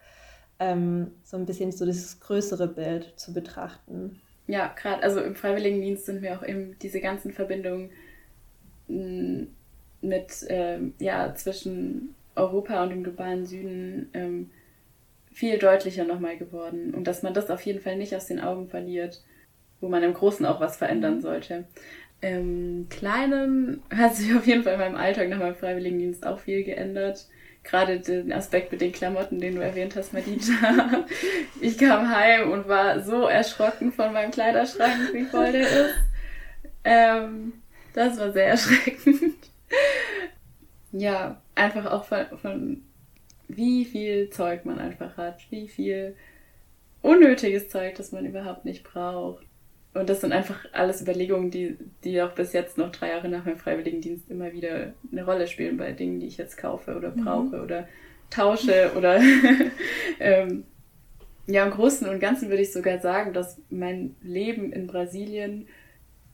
ähm, 0.59 1.11
so 1.25 1.37
ein 1.37 1.45
bisschen 1.45 1.73
so 1.73 1.85
das 1.85 2.19
größere 2.21 2.67
Bild 2.67 3.13
zu 3.17 3.35
betrachten. 3.35 4.19
Ja, 4.47 4.69
gerade, 4.75 5.03
also 5.03 5.21
im 5.21 5.35
Freiwilligendienst 5.35 6.07
sind 6.07 6.23
wir 6.23 6.39
auch 6.39 6.43
eben 6.43 6.79
diese 6.81 7.03
ganzen 7.03 7.33
Verbindungen 7.33 7.91
mm, 8.89 9.43
mit, 10.01 10.43
äh, 10.49 10.79
ja, 10.99 11.35
zwischen 11.35 12.15
Europa 12.35 12.83
und 12.83 12.89
dem 12.89 13.05
globalen 13.05 13.45
Süden 13.45 14.09
ähm, 14.15 14.51
viel 15.33 15.59
deutlicher 15.59 16.05
nochmal 16.05 16.37
geworden 16.37 16.95
und 16.95 17.05
dass 17.07 17.23
man 17.23 17.35
das 17.35 17.51
auf 17.51 17.63
jeden 17.63 17.81
Fall 17.81 17.97
nicht 17.97 18.15
aus 18.15 18.27
den 18.27 18.41
Augen 18.41 18.69
verliert. 18.69 19.23
wo 19.81 19.89
man 19.89 20.03
im 20.05 20.15
Großen 20.15 20.47
auch 20.47 20.61
was 20.61 20.77
verändern 20.77 21.21
sollte. 21.21 21.65
Im 22.21 22.87
Kleinen 22.89 23.83
hat 23.93 24.15
sich 24.15 24.33
auf 24.35 24.47
jeden 24.47 24.63
Fall 24.63 24.75
in 24.75 24.79
meinem 24.79 24.95
Alltag 24.97 25.29
nach 25.29 25.41
meinem 25.41 25.57
Freiwilligendienst 25.57 26.25
auch 26.25 26.39
viel 26.39 26.63
geändert. 26.63 27.27
Gerade 27.65 27.99
den 28.01 28.33
Aspekt 28.33 28.71
mit 28.71 28.81
den 28.81 28.93
Klamotten, 28.93 29.41
den 29.41 29.57
du 29.57 29.61
erwähnt 29.63 29.97
hast, 29.97 30.13
Madita. 30.13 31.05
Ich 31.61 31.79
kam 31.79 32.09
heim 32.09 32.51
und 32.53 32.69
war 32.69 33.01
so 33.01 33.27
erschrocken 33.27 33.93
von 33.93 34.13
meinem 34.13 34.31
Kleiderschrank, 34.31 35.13
wie 35.15 35.25
voll 35.25 35.51
der 35.53 35.63
ist. 35.63 35.95
Ähm, 36.85 37.55
das 37.95 38.19
war 38.19 38.33
sehr 38.33 38.47
erschreckend. 38.51 39.35
ja, 40.93 41.41
einfach 41.57 41.87
auch 41.87 42.05
von, 42.05 42.27
von 42.41 42.83
wie 43.57 43.85
viel 43.85 44.31
Zeug 44.31 44.65
man 44.65 44.79
einfach 44.79 45.17
hat, 45.17 45.41
wie 45.51 45.69
viel 45.69 46.17
unnötiges 47.03 47.69
Zeug, 47.69 47.95
das 47.97 48.13
man 48.13 48.27
überhaupt 48.27 48.65
nicht 48.65 48.85
braucht. 48.85 49.45
Und 49.95 50.09
das 50.09 50.23
sind 50.23 50.33
einfach 50.33 50.65
alles 50.73 51.03
Überlegungen, 51.03 51.51
die, 51.51 51.77
die 52.03 52.23
auch 52.23 52.33
bis 52.33 52.53
jetzt 52.55 52.79
noch 52.79 52.91
drei 52.91 53.11
Jahre 53.11 53.29
nach 53.29 53.45
meinem 53.45 53.59
Freiwilligendienst 53.59 54.31
immer 54.31 54.53
wieder 54.53 54.95
eine 55.11 55.25
Rolle 55.25 55.47
spielen 55.47 55.77
bei 55.77 55.93
Dingen, 55.93 56.19
die 56.21 56.27
ich 56.27 56.39
jetzt 56.39 56.57
kaufe 56.57 56.97
oder 56.97 57.11
mhm. 57.11 57.25
brauche 57.25 57.57
mhm. 57.57 57.63
oder 57.63 57.89
tausche 58.31 58.93
oder 58.97 59.21
ähm, 60.21 60.65
ja, 61.47 61.65
im 61.65 61.73
Großen 61.73 62.09
und 62.09 62.21
Ganzen 62.21 62.49
würde 62.49 62.63
ich 62.63 62.73
sogar 62.73 63.01
sagen, 63.01 63.33
dass 63.33 63.61
mein 63.69 64.17
Leben 64.23 64.73
in 64.73 64.87
Brasilien, 64.87 65.67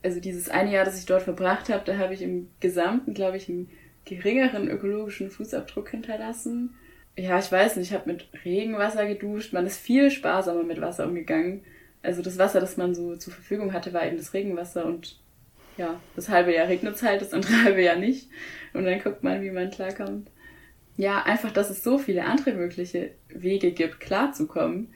also 0.03 0.19
dieses 0.19 0.49
eine 0.49 0.71
Jahr, 0.71 0.85
das 0.85 0.99
ich 0.99 1.05
dort 1.05 1.23
verbracht 1.23 1.69
habe, 1.69 1.83
da 1.83 1.97
habe 1.97 2.13
ich 2.13 2.21
im 2.21 2.47
Gesamten, 2.59 3.13
glaube 3.13 3.37
ich, 3.37 3.49
einen 3.49 3.69
geringeren 4.05 4.69
ökologischen 4.69 5.31
Fußabdruck 5.31 5.89
hinterlassen. 5.89 6.75
Ja, 7.19 7.39
ich 7.39 7.51
weiß 7.51 7.75
nicht, 7.75 7.91
ich 7.91 7.93
habe 7.93 8.11
mit 8.11 8.29
Regenwasser 8.45 9.05
geduscht, 9.05 9.51
man 9.53 9.65
ist 9.65 9.77
viel 9.77 10.09
sparsamer 10.11 10.63
mit 10.63 10.79
Wasser 10.79 11.05
umgegangen 11.05 11.63
also 12.01 12.21
das 12.21 12.37
Wasser, 12.37 12.59
das 12.59 12.77
man 12.77 12.95
so 12.95 13.15
zur 13.15 13.33
Verfügung 13.33 13.73
hatte, 13.73 13.93
war 13.93 14.05
eben 14.05 14.17
das 14.17 14.33
Regenwasser 14.33 14.85
und 14.85 15.19
ja, 15.77 15.99
das 16.15 16.29
halbe 16.29 16.53
Jahr 16.53 16.67
regnet 16.67 16.95
es 16.95 17.03
halt, 17.03 17.21
das 17.21 17.33
andere 17.33 17.53
halbe 17.63 17.81
Jahr 17.81 17.95
nicht. 17.95 18.29
Und 18.73 18.85
dann 18.85 19.01
guckt 19.01 19.23
man, 19.23 19.41
wie 19.41 19.51
man 19.51 19.71
klarkommt. 19.71 20.29
Ja, 20.97 21.23
einfach, 21.23 21.51
dass 21.51 21.69
es 21.69 21.83
so 21.83 21.97
viele 21.97 22.25
andere 22.25 22.53
mögliche 22.53 23.11
Wege 23.29 23.71
gibt, 23.71 23.99
klarzukommen. 23.99 24.93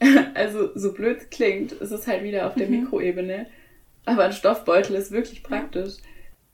also, 0.34 0.70
so 0.76 0.92
blöd 0.92 1.30
klingt, 1.30 1.72
ist 1.72 1.90
es 1.90 2.06
halt 2.06 2.22
wieder 2.22 2.46
auf 2.46 2.54
der 2.54 2.68
mhm. 2.68 2.82
Mikroebene. 2.82 3.46
Aber 4.04 4.24
ein 4.24 4.32
Stoffbeutel 4.32 4.96
ist 4.96 5.10
wirklich 5.10 5.42
praktisch. 5.42 5.94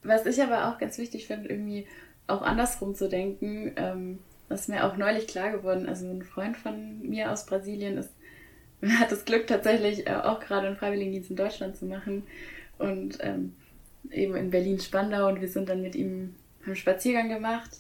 Was 0.03 0.27
ich 0.27 0.41
aber 0.41 0.69
auch 0.69 0.79
ganz 0.79 0.99
wichtig 0.99 1.27
finde, 1.27 1.49
irgendwie 1.49 1.87
auch 2.29 2.43
andersrum 2.43 2.95
zu 2.95 3.09
denken, 3.09 3.73
ähm, 3.77 4.19
das 4.49 4.63
ist 4.63 4.69
mir 4.69 4.85
auch 4.85 4.97
neulich 4.97 5.27
klar 5.27 5.51
geworden. 5.51 5.89
Also 5.89 6.07
ein 6.07 6.23
Freund 6.23 6.57
von 6.57 7.01
mir 7.03 7.33
aus 7.33 7.47
Brasilien 7.47 7.99
ist 7.99 8.11
hat 9.01 9.13
das 9.13 9.25
Glück 9.25 9.47
tatsächlich 9.47 10.07
äh, 10.07 10.15
auch 10.15 10.41
gerade 10.41 10.67
einen 10.67 10.77
Freiwilligendienst 10.77 11.31
in 11.31 11.37
Deutschland 11.37 11.77
zu 11.77 11.87
machen 11.87 12.25
und 12.79 13.19
ähm, 13.21 13.55
eben 14.11 14.37
in 14.37 14.51
Berlin-Spandau 14.51 15.29
und 15.29 15.41
wir 15.41 15.49
sind 15.49 15.69
dann 15.69 15.83
mit 15.83 15.95
ihm 15.95 16.35
einen 16.65 16.77
Spaziergang 16.77 17.29
gemacht 17.29 17.71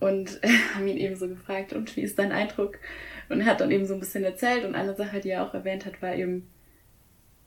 und 0.00 0.40
haben 0.74 0.86
ihn 0.86 0.98
eben 0.98 1.16
so 1.16 1.28
gefragt, 1.28 1.72
und 1.72 1.96
wie 1.96 2.02
ist 2.02 2.18
dein 2.18 2.32
Eindruck? 2.32 2.78
Und 3.28 3.40
er 3.40 3.46
hat 3.46 3.60
dann 3.60 3.70
eben 3.70 3.86
so 3.86 3.94
ein 3.94 4.00
bisschen 4.00 4.24
erzählt 4.24 4.64
und 4.64 4.74
eine 4.74 4.94
Sache, 4.94 5.20
die 5.20 5.30
er 5.30 5.44
auch 5.44 5.54
erwähnt 5.54 5.86
hat, 5.86 6.00
war 6.00 6.14
eben, 6.14 6.48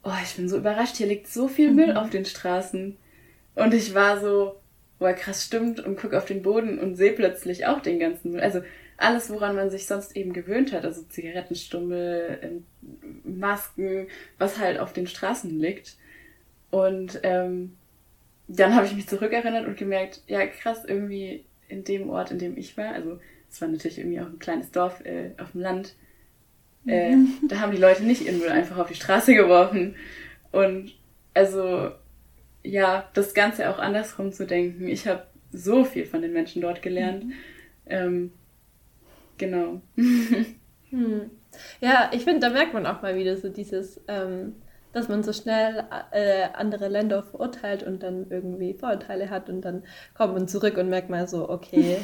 oh, 0.03 0.11
ich 0.23 0.35
bin 0.35 0.49
so 0.49 0.57
überrascht, 0.57 0.97
hier 0.97 1.07
liegt 1.07 1.27
so 1.27 1.47
viel 1.47 1.71
Müll 1.71 1.91
mhm. 1.91 1.97
auf 1.97 2.09
den 2.09 2.25
Straßen. 2.25 2.97
Und 3.55 3.73
ich 3.73 3.93
war 3.93 4.19
so, 4.19 4.60
boah, 5.01 5.13
krass, 5.13 5.43
stimmt, 5.43 5.79
und 5.79 5.99
guck 5.99 6.13
auf 6.13 6.25
den 6.25 6.43
Boden 6.43 6.77
und 6.77 6.95
sehe 6.95 7.13
plötzlich 7.13 7.65
auch 7.65 7.81
den 7.81 7.97
ganzen 7.97 8.33
Müll. 8.33 8.41
Also 8.41 8.61
alles, 8.97 9.31
woran 9.31 9.55
man 9.55 9.71
sich 9.71 9.87
sonst 9.87 10.15
eben 10.15 10.31
gewöhnt 10.31 10.71
hat, 10.73 10.85
also 10.85 11.01
Zigarettenstummel, 11.01 12.39
ähm, 12.43 12.65
Masken, 13.23 14.07
was 14.37 14.59
halt 14.59 14.79
auf 14.79 14.93
den 14.93 15.07
Straßen 15.07 15.59
liegt. 15.59 15.97
Und 16.69 17.19
ähm, 17.23 17.75
dann 18.47 18.75
habe 18.75 18.85
ich 18.85 18.93
mich 18.93 19.07
zurückerinnert 19.07 19.65
und 19.65 19.75
gemerkt, 19.75 20.21
ja 20.27 20.45
krass, 20.45 20.85
irgendwie 20.85 21.45
in 21.67 21.83
dem 21.83 22.07
Ort, 22.11 22.29
in 22.29 22.37
dem 22.37 22.55
ich 22.55 22.77
war, 22.77 22.93
also 22.93 23.19
es 23.49 23.59
war 23.59 23.69
natürlich 23.69 23.97
irgendwie 23.97 24.21
auch 24.21 24.27
ein 24.27 24.37
kleines 24.37 24.69
Dorf 24.69 25.03
äh, 25.03 25.31
auf 25.39 25.53
dem 25.53 25.61
Land, 25.61 25.95
äh, 26.85 27.15
mhm. 27.15 27.39
da 27.47 27.59
haben 27.59 27.71
die 27.71 27.81
Leute 27.81 28.03
nicht 28.03 28.21
ihren 28.21 28.37
Müll 28.37 28.49
einfach 28.49 28.77
auf 28.77 28.87
die 28.87 28.93
Straße 28.93 29.33
geworfen. 29.33 29.95
Und 30.51 30.93
also 31.33 31.89
ja, 32.63 33.09
das 33.13 33.33
Ganze 33.33 33.69
auch 33.69 33.79
andersrum 33.79 34.31
zu 34.31 34.45
denken. 34.45 34.87
Ich 34.87 35.07
habe 35.07 35.25
so 35.51 35.83
viel 35.83 36.05
von 36.05 36.21
den 36.21 36.33
Menschen 36.33 36.61
dort 36.61 36.81
gelernt. 36.81 37.25
Mhm. 37.25 37.33
Ähm, 37.85 38.31
Genau. 39.41 39.81
hm. 40.91 41.31
Ja, 41.81 42.11
ich 42.13 42.23
finde, 42.23 42.41
da 42.41 42.49
merkt 42.49 42.75
man 42.75 42.85
auch 42.85 43.01
mal 43.01 43.15
wieder 43.15 43.35
so 43.37 43.49
dieses, 43.49 43.99
ähm, 44.07 44.53
dass 44.93 45.09
man 45.09 45.23
so 45.23 45.33
schnell 45.33 45.83
äh, 46.11 46.43
andere 46.53 46.89
Länder 46.89 47.23
verurteilt 47.23 47.81
und 47.81 48.03
dann 48.03 48.27
irgendwie 48.29 48.75
Vorurteile 48.75 49.31
hat 49.31 49.49
und 49.49 49.61
dann 49.61 49.81
kommt 50.13 50.35
man 50.35 50.47
zurück 50.47 50.77
und 50.77 50.89
merkt 50.89 51.09
mal 51.09 51.27
so, 51.27 51.49
okay, 51.49 51.97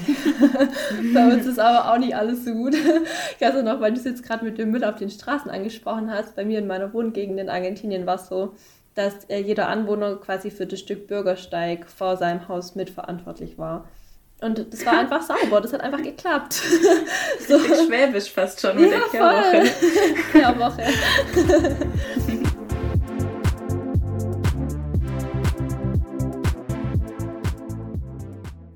bei 1.13 1.31
uns 1.31 1.45
ist 1.45 1.59
aber 1.59 1.93
auch 1.93 1.99
nicht 1.99 2.15
alles 2.15 2.43
so 2.43 2.53
gut. 2.53 2.73
Ich 2.73 3.41
weiß 3.41 3.61
noch, 3.61 3.81
weil 3.81 3.91
du 3.91 3.99
es 3.99 4.05
jetzt 4.05 4.23
gerade 4.23 4.43
mit 4.43 4.57
dem 4.57 4.71
Müll 4.71 4.83
auf 4.83 4.95
den 4.95 5.11
Straßen 5.11 5.51
angesprochen 5.51 6.09
hast, 6.09 6.35
bei 6.35 6.43
mir 6.43 6.57
in 6.57 6.67
meiner 6.67 6.91
Wohngegend 6.91 7.39
in 7.39 7.49
Argentinien 7.49 8.07
war 8.07 8.15
es 8.15 8.29
so, 8.29 8.55
dass 8.97 9.25
äh, 9.25 9.37
jeder 9.37 9.67
Anwohner 9.67 10.15
quasi 10.15 10.49
für 10.49 10.65
das 10.65 10.79
Stück 10.79 11.07
Bürgersteig 11.07 11.87
vor 11.87 12.17
seinem 12.17 12.47
Haus 12.47 12.73
mitverantwortlich 12.73 13.59
war. 13.59 13.87
Und 14.41 14.73
das 14.73 14.85
war 14.87 14.93
einfach 14.99 15.21
sauber, 15.21 15.61
das 15.61 15.71
hat 15.73 15.81
einfach 15.81 16.01
geklappt. 16.01 16.53
so. 17.47 17.59
Schwäbisch 17.59 18.31
fast 18.31 18.59
schon 18.59 18.75
mit 18.79 18.91
ja, 18.91 18.97
der 18.97 19.07
Kehrwoche. 19.09 19.71
Kehrwoche. 20.31 20.83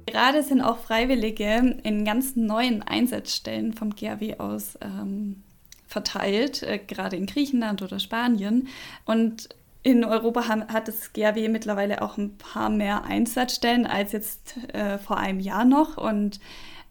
Gerade 0.05 0.43
sind 0.43 0.61
auch 0.61 0.77
Freiwillige 0.77 1.79
in 1.81 2.05
ganz 2.05 2.35
neuen 2.35 2.83
Einsatzstellen 2.83 3.73
vom 3.73 3.95
GAW 3.95 4.35
aus 4.37 4.77
ähm, 4.81 5.41
verteilt, 5.87 6.61
äh, 6.61 6.77
gerade 6.77 7.15
in 7.15 7.25
Griechenland 7.25 7.81
oder 7.81 7.99
Spanien. 7.99 8.67
Und 9.05 9.49
in 9.83 10.05
Europa 10.05 10.47
hat 10.47 10.87
das 10.87 11.13
GRW 11.13 11.49
mittlerweile 11.49 12.01
auch 12.01 12.17
ein 12.17 12.37
paar 12.37 12.69
mehr 12.69 13.03
Einsatzstellen 13.03 13.87
als 13.87 14.11
jetzt 14.11 14.57
äh, 14.73 14.97
vor 14.97 15.17
einem 15.17 15.39
Jahr 15.39 15.65
noch. 15.65 15.97
Und 15.97 16.39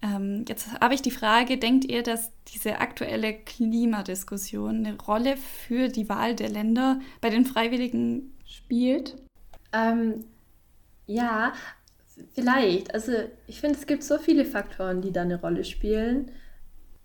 ähm, 0.03 0.44
jetzt 0.48 0.81
habe 0.81 0.94
ich 0.94 1.03
die 1.03 1.11
Frage, 1.11 1.59
denkt 1.59 1.85
ihr, 1.85 2.03
dass 2.03 2.33
diese 2.53 2.81
aktuelle 2.81 3.35
Klimadiskussion 3.35 4.87
eine 4.87 5.00
Rolle 5.00 5.37
für 5.37 5.88
die 5.88 6.09
Wahl 6.09 6.35
der 6.35 6.48
Länder 6.48 7.00
bei 7.20 7.31
den 7.31 7.44
Freiwilligen 7.44 8.35
spielt? 8.44 9.16
Ähm, 9.72 10.24
ja, 11.07 11.53
vielleicht. 12.35 12.92
Also 12.92 13.12
ich 13.46 13.61
finde, 13.61 13.79
es 13.79 13.87
gibt 13.87 14.03
so 14.03 14.18
viele 14.18 14.44
Faktoren, 14.44 15.00
die 15.00 15.12
da 15.12 15.22
eine 15.22 15.40
Rolle 15.40 15.64
spielen. 15.64 16.31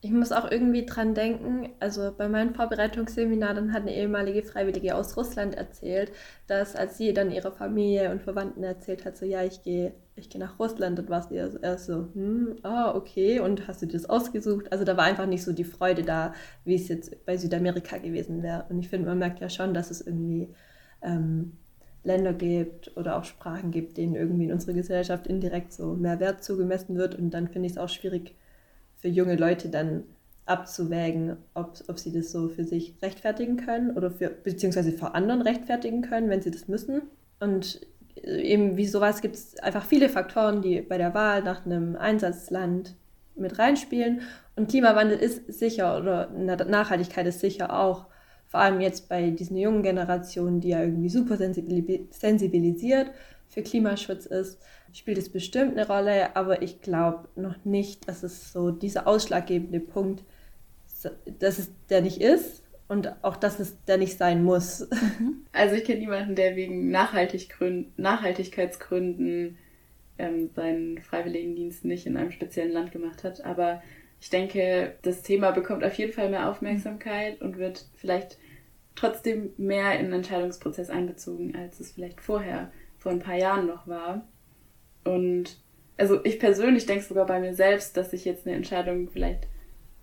Ich 0.06 0.12
muss 0.12 0.32
auch 0.32 0.52
irgendwie 0.52 0.86
dran 0.86 1.16
denken, 1.16 1.70
also 1.80 2.12
bei 2.16 2.30
meinem 2.30 2.54
Vorbereitungsseminar, 2.54 3.56
dann 3.56 3.74
hat 3.74 3.82
eine 3.82 3.96
ehemalige 3.96 4.44
Freiwillige 4.44 4.96
aus 4.96 5.18
Russland 5.18 5.56
erzählt, 5.56 6.12
dass 6.46 6.76
als 6.76 7.00
sie 7.00 7.12
dann 7.12 7.32
ihrer 7.32 7.52
Familie 7.52 8.12
und 8.12 8.22
Verwandten 8.22 8.64
erzählt 8.64 9.04
hat, 9.04 9.18
so 9.18 9.26
ja, 9.26 9.44
ich 9.44 9.64
gehe 9.64 9.94
ich 10.16 10.30
gehe 10.30 10.40
nach 10.40 10.60
Russland, 10.60 11.00
dann 11.00 11.10
war 11.10 11.22
es 11.22 11.32
ihr 11.32 11.60
erst 11.60 11.88
so, 11.88 12.08
hm, 12.14 12.58
ah, 12.62 12.94
okay, 12.94 13.40
und 13.40 13.68
hast 13.68 13.82
du 13.82 13.88
das 13.88 14.08
ausgesucht? 14.08 14.72
Also 14.72 14.84
da 14.86 14.96
war 14.96 15.06
einfach 15.06 15.26
nicht 15.26 15.44
so 15.44 15.54
die 15.54 15.64
Freude 15.64 16.04
da, 16.04 16.36
wie 16.66 16.76
es 16.76 16.88
jetzt 16.88 17.26
bei 17.26 17.36
Südamerika 17.36 17.98
gewesen 17.98 18.44
wäre. 18.44 18.66
Und 18.70 18.78
ich 18.78 18.90
finde, 18.90 19.08
man 19.10 19.18
merkt 19.18 19.40
ja 19.40 19.50
schon, 19.50 19.74
dass 19.74 19.90
es 19.90 20.02
irgendwie 20.02 20.54
ähm, 21.02 21.54
Länder 22.04 22.34
gibt 22.34 22.96
oder 22.96 23.18
auch 23.18 23.24
Sprachen 23.24 23.72
gibt, 23.72 23.98
denen 23.98 24.14
irgendwie 24.14 24.46
in 24.46 24.52
unserer 24.52 24.74
Gesellschaft 24.74 25.26
indirekt 25.26 25.74
so 25.74 25.96
mehr 25.96 26.20
Wert 26.20 26.44
zugemessen 26.44 26.96
wird. 26.96 27.16
Und 27.16 27.32
dann 27.32 27.48
finde 27.48 27.66
ich 27.66 27.72
es 27.72 27.80
auch 27.80 27.90
schwierig, 27.90 28.36
für 28.98 29.08
junge 29.08 29.36
Leute 29.36 29.70
dann 29.70 30.04
abzuwägen, 30.46 31.38
ob, 31.54 31.78
ob 31.88 32.00
sie 32.00 32.12
das 32.12 32.32
so 32.32 32.50
für 32.50 32.64
sich 32.64 32.96
rechtfertigen 33.02 33.58
können 33.58 33.92
oder 33.98 34.12
für, 34.12 34.30
beziehungsweise 34.30 34.92
vor 34.92 35.16
anderen 35.16 35.42
rechtfertigen 35.42 36.02
können, 36.02 36.30
wenn 36.30 36.42
sie 36.42 36.52
das 36.52 36.68
müssen. 36.68 37.02
Und 37.40 37.82
äh, 38.24 38.42
eben 38.42 38.78
wie 38.78 38.86
sowas 38.88 39.22
gibt 39.22 39.36
es 39.36 39.58
einfach 39.60 39.86
viele 39.86 40.10
Faktoren, 40.10 40.62
die 40.62 40.82
bei 40.82 40.98
der 40.98 41.14
Wahl 41.14 41.44
nach 41.44 41.66
einem 41.66 41.96
Einsatzland 41.96 42.96
mit 43.36 43.58
reinspielen. 43.58 44.22
Und 44.56 44.70
Klimawandel 44.70 45.18
ist 45.18 45.52
sicher 45.52 45.98
oder 45.98 46.30
Nachhaltigkeit 46.30 47.28
ist 47.28 47.40
sicher 47.40 47.78
auch, 47.78 48.06
vor 48.48 48.60
allem 48.62 48.80
jetzt 48.80 49.10
bei 49.10 49.32
diesen 49.32 49.58
jungen 49.58 49.84
Generationen, 49.84 50.62
die 50.62 50.70
ja 50.70 50.82
irgendwie 50.82 51.10
super 51.10 51.36
sensibilisiert 51.38 53.12
für 53.50 53.64
Klimaschutz 53.64 54.28
ist, 54.28 54.60
spielt 54.96 55.18
es 55.18 55.30
bestimmt 55.30 55.78
eine 55.78 55.88
Rolle, 55.88 56.36
aber 56.36 56.62
ich 56.62 56.82
glaube 56.82 57.30
noch 57.36 57.66
nicht, 57.66 58.08
dass 58.08 58.22
es 58.24 58.54
so 58.54 58.72
dieser 58.72 59.08
ausschlaggebende 59.08 59.80
Punkt, 59.80 60.24
dass 61.40 61.60
es 61.60 61.72
der 61.90 62.02
nicht 62.02 62.22
ist 62.22 62.64
und 62.88 63.14
auch, 63.24 63.36
dass 63.36 63.60
es 63.60 63.76
der 63.86 63.98
nicht 63.98 64.18
sein 64.18 64.44
muss. 64.44 64.88
Mhm. 65.20 65.46
Also 65.54 65.76
ich 65.76 65.84
kenne 65.86 66.02
niemanden, 66.02 66.36
der 66.36 66.58
wegen 66.58 66.92
Nachhaltigkeitsgründen 66.92 69.58
ähm, 70.18 70.50
seinen 70.54 71.02
Freiwilligendienst 71.02 71.86
nicht 71.86 72.06
in 72.06 72.18
einem 72.18 72.32
speziellen 72.32 72.74
Land 72.74 72.92
gemacht 72.92 73.24
hat, 73.24 73.46
aber 73.46 73.82
ich 74.20 74.30
denke, 74.30 74.96
das 75.04 75.22
Thema 75.22 75.52
bekommt 75.52 75.86
auf 75.86 75.94
jeden 75.94 76.12
Fall 76.12 76.30
mehr 76.30 76.50
Aufmerksamkeit 76.50 77.42
und 77.42 77.58
wird 77.58 77.86
vielleicht 77.96 78.38
trotzdem 78.96 79.54
mehr 79.58 79.98
in 80.00 80.08
den 80.08 80.16
Entscheidungsprozess 80.16 80.90
einbezogen, 80.90 81.56
als 81.56 81.80
es 81.80 81.94
vielleicht 81.94 82.20
vorher, 82.20 82.74
vor 82.98 83.14
ein 83.14 83.20
paar 83.20 83.38
Jahren 83.38 83.68
noch 83.68 83.88
war. 83.88 84.28
Und 85.06 85.58
also 85.98 86.20
ich 86.26 86.40
persönlich 86.40 86.86
denke 86.86 87.06
sogar 87.06 87.26
bei 87.26 87.40
mir 87.40 87.54
selbst, 87.54 87.96
dass 87.96 88.12
ich 88.12 88.26
jetzt 88.26 88.46
eine 88.46 88.56
Entscheidung 88.56 89.10
vielleicht 89.10 89.48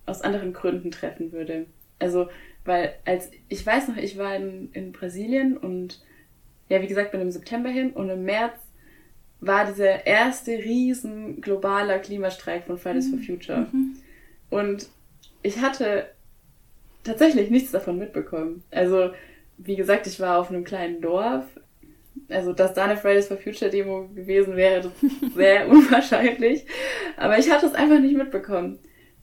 aus 0.07 0.23
anderen 0.23 0.53
Gründen 0.53 0.91
treffen 0.91 1.33
würde. 1.33 1.67
Also, 1.99 2.29
weil 2.65 2.95
als 3.05 3.31
ich 3.49 3.65
weiß 3.65 3.89
noch, 3.89 3.97
ich 3.97 4.17
war 4.17 4.35
in, 4.35 4.71
in 4.73 4.93
Brasilien 4.93 5.57
und 5.57 6.03
ja, 6.69 6.81
wie 6.81 6.87
gesagt, 6.87 7.13
bin 7.13 7.21
im 7.21 7.31
September 7.31 7.69
hin 7.69 7.91
und 7.91 8.09
im 8.09 8.25
März 8.25 8.55
war 9.41 9.67
dieser 9.67 10.07
erste 10.07 10.53
riesen 10.53 11.41
globaler 11.41 11.99
Klimastreik 11.99 12.65
von 12.65 12.79
Fridays 12.79 13.09
for 13.09 13.19
mhm. 13.19 13.23
Future. 13.23 13.67
Mhm. 13.73 13.97
Und 14.51 14.89
ich 15.43 15.61
hatte 15.61 16.09
tatsächlich 17.05 17.51
nichts 17.51 17.73
davon 17.73 17.99
mitbekommen. 17.99 18.63
Also, 18.71 19.11
wie 19.59 19.77
gesagt, 19.77 20.07
ich 20.07 20.21
war 20.21 20.39
auf 20.39 20.51
einem 20.51 20.65
kleinen 20.65 21.01
Dorf. 21.01 21.45
Also, 22.29 22.53
dass 22.53 22.75
da 22.75 22.85
eine 22.85 22.97
Fridays 22.97 23.29
for 23.29 23.37
Future 23.37 23.71
Demo 23.71 24.09
gewesen 24.15 24.57
wäre, 24.57 24.83
das 24.83 24.93
ist 25.03 25.35
sehr 25.35 25.69
unwahrscheinlich. 25.71 26.65
Aber 27.17 27.39
ich 27.39 27.51
hatte 27.51 27.67
es 27.67 27.75
einfach 27.75 28.01
nicht 28.01 28.17
mitbekommen. 28.17 28.79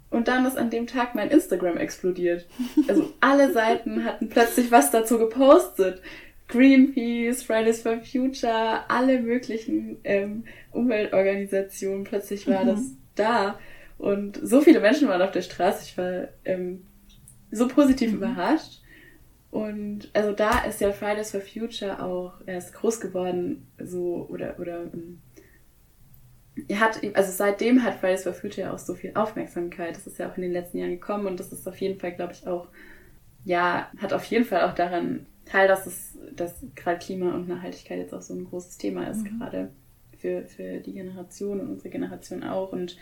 Und 0.09 0.27
dann 0.27 0.45
ist 0.45 0.57
an 0.57 0.69
dem 0.69 0.87
Tag 0.87 1.13
mein 1.13 1.29
Instagram 1.29 1.77
explodiert. 1.77 2.47
Also 2.87 3.13
alle 3.19 3.51
Seiten 3.53 4.05
hatten 4.05 4.29
plötzlich 4.29 4.71
was 4.71 4.89
dazu 4.89 5.19
gepostet. 5.19 6.01
Greenpeace, 6.47 7.43
Fridays 7.43 7.81
for 7.83 7.99
Future, 7.99 8.89
alle 8.89 9.21
möglichen 9.21 9.97
ähm, 10.03 10.45
Umweltorganisationen. 10.71 12.05
Plötzlich 12.05 12.47
war 12.47 12.63
mhm. 12.63 12.67
das 12.67 12.81
da. 13.15 13.59
Und 13.99 14.39
so 14.41 14.61
viele 14.61 14.79
Menschen 14.79 15.07
waren 15.07 15.21
auf 15.21 15.31
der 15.31 15.43
Straße. 15.43 15.83
Ich 15.85 15.97
war 15.97 16.29
ähm, 16.43 16.87
so 17.51 17.67
positiv 17.67 18.11
mhm. 18.11 18.17
überrascht. 18.17 18.81
Und 19.51 20.09
also 20.13 20.31
da 20.31 20.59
ist 20.65 20.79
ja 20.79 20.91
Fridays 20.91 21.31
for 21.31 21.41
Future 21.41 22.03
auch 22.03 22.33
erst 22.45 22.73
groß 22.73 22.99
geworden, 22.99 23.67
so 23.83 24.27
oder 24.29 24.59
oder 24.59 24.83
ähm, 24.93 25.21
er 26.67 26.79
hat 26.81 27.01
also 27.15 27.31
seitdem 27.31 27.83
hat 27.83 27.95
Fridays 27.95 28.23
for 28.23 28.33
Future 28.33 28.71
auch 28.71 28.77
so 28.77 28.93
viel 28.93 29.11
Aufmerksamkeit. 29.15 29.95
Das 29.95 30.05
ist 30.05 30.19
ja 30.19 30.29
auch 30.29 30.35
in 30.35 30.43
den 30.43 30.51
letzten 30.51 30.77
Jahren 30.77 30.91
gekommen 30.91 31.25
und 31.25 31.39
das 31.39 31.51
ist 31.51 31.67
auf 31.67 31.77
jeden 31.77 31.99
Fall, 31.99 32.13
glaube 32.13 32.33
ich, 32.33 32.45
auch 32.47 32.67
ja 33.43 33.89
hat 33.97 34.13
auf 34.13 34.25
jeden 34.25 34.45
Fall 34.45 34.69
auch 34.69 34.75
daran 34.75 35.25
teil, 35.45 35.67
dass 35.67 35.87
es 35.87 36.17
dass 36.35 36.63
gerade 36.75 36.99
Klima 36.99 37.33
und 37.33 37.47
Nachhaltigkeit 37.47 37.97
jetzt 37.97 38.13
auch 38.13 38.21
so 38.21 38.35
ein 38.35 38.45
großes 38.45 38.77
Thema 38.77 39.09
ist 39.09 39.23
mhm. 39.23 39.39
gerade 39.39 39.71
für 40.19 40.45
für 40.45 40.79
die 40.79 40.93
Generation 40.93 41.59
und 41.59 41.69
unsere 41.71 41.89
Generation 41.89 42.43
auch 42.43 42.71
und 42.71 42.97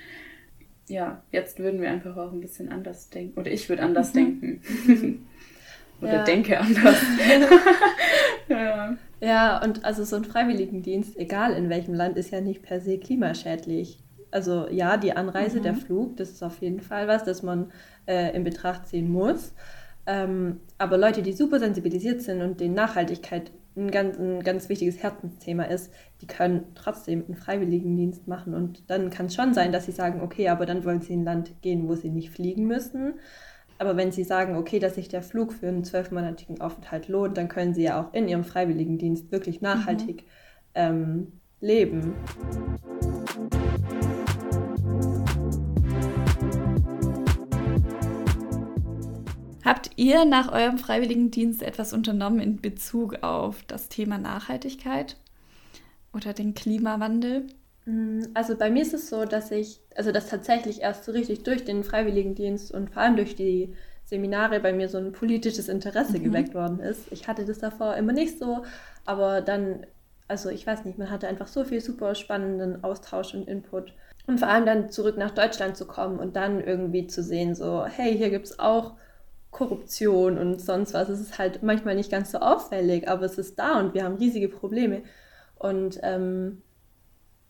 ja, 0.88 1.22
jetzt 1.32 1.60
würden 1.60 1.82
wir 1.82 1.90
einfach 1.90 2.16
auch 2.16 2.32
ein 2.32 2.40
bisschen 2.40 2.70
anders 2.70 3.10
denken. 3.10 3.38
Oder 3.38 3.52
ich 3.52 3.68
würde 3.68 3.84
anders 3.84 4.14
mhm. 4.14 4.40
denken. 4.40 5.28
Oder 6.02 6.14
ja. 6.14 6.24
denke 6.24 6.60
anders. 6.60 7.02
ja. 8.50 8.96
ja, 9.20 9.64
und 9.64 9.84
also 9.84 10.04
so 10.04 10.16
ein 10.16 10.26
Freiwilligendienst, 10.26 11.18
egal 11.18 11.54
in 11.54 11.70
welchem 11.70 11.94
Land, 11.94 12.18
ist 12.18 12.32
ja 12.32 12.42
nicht 12.42 12.62
per 12.62 12.80
se 12.82 12.98
klimaschädlich. 12.98 14.00
Also 14.30 14.68
ja, 14.70 14.98
die 14.98 15.14
Anreise, 15.14 15.60
mhm. 15.60 15.64
der 15.64 15.76
Flug, 15.76 16.18
das 16.18 16.30
ist 16.30 16.44
auf 16.44 16.62
jeden 16.62 16.82
Fall 16.82 17.08
was, 17.08 17.24
das 17.24 17.44
man 17.44 17.72
äh, 18.06 18.36
in 18.36 18.44
Betracht 18.44 18.88
ziehen 18.88 19.10
muss. 19.10 19.54
Ähm, 20.06 20.62
aber 20.78 20.98
Leute, 20.98 21.22
die 21.22 21.34
super 21.34 21.60
sensibilisiert 21.60 22.22
sind 22.22 22.42
und 22.42 22.60
den 22.60 22.74
Nachhaltigkeit 22.74 23.52
ein 23.78 23.92
ganz, 23.92 24.18
ein 24.18 24.44
ganz 24.44 24.70
wichtiges 24.70 25.04
Herzensthema 25.04 25.64
ist, 25.64 25.94
die 26.22 26.28
können 26.28 26.64
trotzdem 26.76 27.24
einen 27.26 27.36
Freiwilligendienst 27.36 28.28
machen. 28.28 28.54
Und 28.54 28.90
dann 28.90 29.10
kann 29.10 29.28
es 29.28 29.36
schon 29.36 29.54
sein, 29.54 29.72
dass 29.72 29.86
sie 29.86 29.92
sagen, 29.92 30.22
okay, 30.22 30.50
aber 30.50 30.66
dann 30.66 30.84
wollen 30.84 31.02
sie 31.02 31.14
in 31.14 31.22
ein 31.22 31.26
Land 31.26 31.62
gehen, 31.62 31.88
wo 31.88 31.96
sie 31.96 32.10
nicht 32.10 32.32
fliegen 32.32 32.66
müssen. 32.66 33.14
Aber 33.80 33.96
wenn 33.96 34.12
sie 34.12 34.24
sagen, 34.24 34.56
okay, 34.56 34.80
dass 34.80 34.96
sich 34.96 35.08
der 35.08 35.22
Flug 35.22 35.54
für 35.54 35.68
einen 35.68 35.84
zwölfmonatigen 35.84 36.62
Aufenthalt 36.62 37.08
lohnt, 37.08 37.38
dann 37.38 37.48
können 37.48 37.74
sie 37.74 37.84
ja 37.84 38.02
auch 38.02 38.14
in 38.14 38.28
ihrem 38.28 38.44
Freiwilligendienst 38.44 39.32
wirklich 39.32 39.62
nachhaltig 39.62 40.24
mhm. 40.24 40.28
ähm, 40.74 41.32
leben. 41.60 42.14
Habt 49.64 49.92
ihr 49.98 50.26
nach 50.26 50.52
eurem 50.52 50.78
Freiwilligendienst 50.78 51.62
etwas 51.62 51.94
unternommen 51.94 52.40
in 52.40 52.62
Bezug 52.62 53.22
auf 53.22 53.64
das 53.68 53.90
Thema 53.90 54.18
Nachhaltigkeit 54.18 55.18
oder 56.14 56.34
den 56.34 56.54
Klimawandel? 56.54 57.48
Mm, 57.88 58.24
also 58.34 58.56
bei 58.58 58.70
mir 58.70 58.82
ist 58.82 58.94
es 58.94 59.10
so, 59.10 59.26
dass 59.26 59.50
ich, 59.50 59.80
also 59.96 60.12
dass 60.12 60.28
tatsächlich 60.28 60.82
erst 60.82 61.06
so 61.06 61.14
richtig 61.14 61.44
durch 61.44 61.64
den 61.64 61.84
Freiwilligendienst 61.84 62.72
und 62.74 62.92
vor 62.92 63.02
allem 63.02 63.16
durch 63.16 63.36
die 63.36 63.74
Seminare 64.04 64.60
bei 64.60 64.74
mir 64.74 64.90
so 64.90 64.98
ein 64.98 65.14
politisches 65.14 65.70
Interesse 65.70 66.20
mhm. 66.20 66.24
geweckt 66.26 66.54
worden 66.54 66.80
ist. 66.80 67.12
Ich 67.12 67.28
hatte 67.28 67.46
das 67.46 67.60
davor 67.60 67.96
immer 67.96 68.14
nicht 68.14 68.40
so, 68.40 68.64
aber 69.06 69.42
dann, 69.42 69.86
also 70.28 70.50
ich 70.50 70.68
weiß 70.68 70.84
nicht, 70.86 70.98
man 70.98 71.10
hatte 71.10 71.28
einfach 71.28 71.48
so 71.48 71.64
viel 71.64 71.80
super 71.82 72.14
spannenden 72.14 72.84
Austausch 72.84 73.34
und 73.34 73.48
Input. 73.48 73.94
Und 74.28 74.40
vor 74.40 74.50
allem 74.50 74.66
dann 74.66 74.90
zurück 74.90 75.18
nach 75.18 75.32
Deutschland 75.32 75.78
zu 75.78 75.88
kommen 75.88 76.20
und 76.20 76.36
dann 76.36 76.62
irgendwie 76.62 77.08
zu 77.08 77.24
sehen, 77.24 77.56
so, 77.56 77.86
hey, 77.86 78.18
hier 78.18 78.30
gibt 78.30 78.48
es 78.48 78.60
auch 78.60 78.96
Korruption 79.52 80.38
und 80.38 80.60
sonst 80.62 80.94
was. 80.94 81.08
Es 81.08 81.22
ist 81.22 81.40
halt 81.40 81.64
manchmal 81.64 81.96
nicht 81.96 82.12
ganz 82.12 82.32
so 82.32 82.40
auffällig, 82.40 83.08
aber 83.08 83.24
es 83.24 83.38
ist 83.38 83.58
da 83.58 83.80
und 83.80 83.94
wir 83.94 84.04
haben 84.04 84.16
riesige 84.16 84.50
Probleme. 84.50 85.04
Und 85.56 86.00
ähm, 86.04 86.62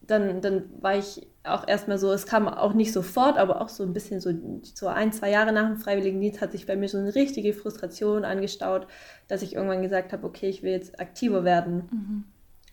dann, 0.07 0.41
dann 0.41 0.69
war 0.81 0.97
ich 0.97 1.27
auch 1.43 1.67
erstmal 1.67 1.97
so, 1.97 2.11
es 2.11 2.25
kam 2.25 2.47
auch 2.47 2.73
nicht 2.73 2.91
sofort, 2.91 3.37
aber 3.37 3.61
auch 3.61 3.69
so 3.69 3.83
ein 3.83 3.93
bisschen 3.93 4.19
so, 4.19 4.31
so 4.63 4.87
ein, 4.87 5.11
zwei 5.11 5.31
Jahre 5.31 5.51
nach 5.51 5.67
dem 5.67 5.77
Freiwilligendienst 5.77 6.41
hat 6.41 6.51
sich 6.51 6.65
bei 6.65 6.75
mir 6.75 6.89
so 6.89 6.97
eine 6.97 7.15
richtige 7.15 7.53
Frustration 7.53 8.25
angestaut, 8.25 8.87
dass 9.27 9.41
ich 9.41 9.55
irgendwann 9.55 9.81
gesagt 9.81 10.13
habe, 10.13 10.25
okay, 10.25 10.49
ich 10.49 10.63
will 10.63 10.71
jetzt 10.71 10.99
aktiver 10.99 11.43
werden. 11.43 11.89
Mhm. 11.91 12.23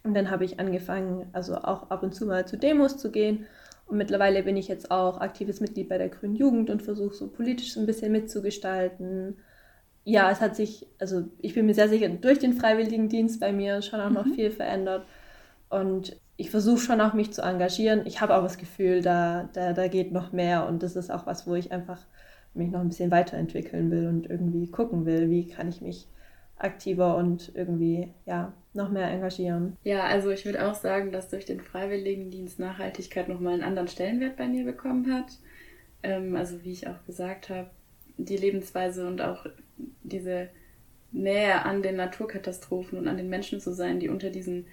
Und 0.05 0.15
dann 0.15 0.31
habe 0.31 0.45
ich 0.45 0.61
angefangen, 0.61 1.29
also 1.33 1.57
auch 1.57 1.91
ab 1.91 2.03
und 2.03 2.15
zu 2.15 2.27
mal 2.27 2.47
zu 2.47 2.59
Demos 2.59 2.99
zu 2.99 3.11
gehen 3.11 3.47
und 3.87 3.99
mittlerweile 3.99 4.43
bin 4.43 4.57
ich 4.57 4.69
jetzt 4.69 4.91
auch 4.91 5.21
aktives 5.21 5.61
Mitglied 5.61 5.89
bei 5.89 5.99
der 5.99 6.09
Grünen 6.09 6.37
Jugend 6.37 6.71
und 6.71 6.83
versuche 6.83 7.15
so 7.15 7.29
politisch 7.29 7.77
ein 7.77 7.87
bisschen 7.87 8.13
mitzugestalten. 8.13 9.37
Ja, 10.05 10.31
es 10.31 10.41
hat 10.41 10.57
sich, 10.57 10.87
also 10.99 11.25
ich 11.41 11.55
bin 11.55 11.67
mir 11.67 11.75
sehr 11.75 11.89
sicher, 11.89 12.09
durch 12.09 12.39
den 12.39 12.55
Freiwilligendienst 12.55 13.41
bei 13.41 13.53
mir 13.53 13.83
schon 13.83 14.01
auch 14.01 14.11
noch 14.11 14.27
mhm. 14.27 14.35
viel 14.35 14.51
verändert. 14.51 15.07
Und 15.69 16.17
ich 16.37 16.51
versuche 16.51 16.81
schon 16.81 17.01
auch 17.01 17.15
mich 17.15 17.33
zu 17.33 17.43
engagieren. 17.43 18.03
Ich 18.07 18.21
habe 18.21 18.35
aber 18.35 18.45
das 18.45 18.59
Gefühl, 18.59 19.03
da, 19.03 19.49
da, 19.53 19.73
da 19.73 19.89
geht 19.89 20.13
noch 20.13 20.33
mehr 20.33 20.67
und 20.67 20.83
das 20.83 20.97
ist 20.97 21.11
auch 21.11 21.27
was, 21.27 21.47
wo 21.47 21.55
ich 21.55 21.73
einfach 21.73 22.05
mich 22.55 22.71
noch 22.71 22.81
ein 22.81 22.89
bisschen 22.89 23.11
weiterentwickeln 23.11 23.91
will 23.91 24.09
und 24.09 24.29
irgendwie 24.29 24.69
gucken 24.69 25.07
will, 25.07 25.31
wie 25.31 25.49
kann 25.49 25.69
ich 25.69 25.81
mich 25.81 26.09
aktiver 26.57 27.17
und 27.17 27.53
irgendwie 27.55 28.13
ja 28.27 28.53
noch 28.75 28.91
mehr 28.91 29.11
engagieren. 29.11 29.77
Ja, 29.83 30.05
also 30.05 30.31
ich 30.31 30.45
würde 30.45 30.67
auch 30.67 30.75
sagen, 30.75 31.13
dass 31.13 31.29
durch 31.29 31.45
den 31.45 31.61
Freiwilligendienst 31.61 32.59
Nachhaltigkeit 32.59 33.29
nochmal 33.29 33.55
einen 33.55 33.65
anderen 33.65 33.89
Stellenwert 33.89 34.37
bei 34.37 34.47
mir 34.47 34.65
bekommen 34.65 35.13
hat. 35.13 35.39
Ähm, 36.03 36.37
also 36.37 36.63
wie 36.65 36.73
ich 36.73 36.87
auch 36.89 37.05
gesagt 37.07 37.51
habe, 37.51 37.71
die 38.17 38.37
Lebensweise 38.37 39.07
und 39.07 39.21
auch 39.21 39.47
diese 40.03 40.49
Nähe 41.11 41.65
an 41.65 41.83
den 41.83 41.97
Naturkatastrophen 41.97 42.99
und 42.99 43.09
an 43.09 43.17
den 43.17 43.29
Menschen 43.29 43.61
zu 43.61 43.73
sein, 43.73 44.01
die 44.01 44.09
unter 44.09 44.31
diesen 44.31 44.67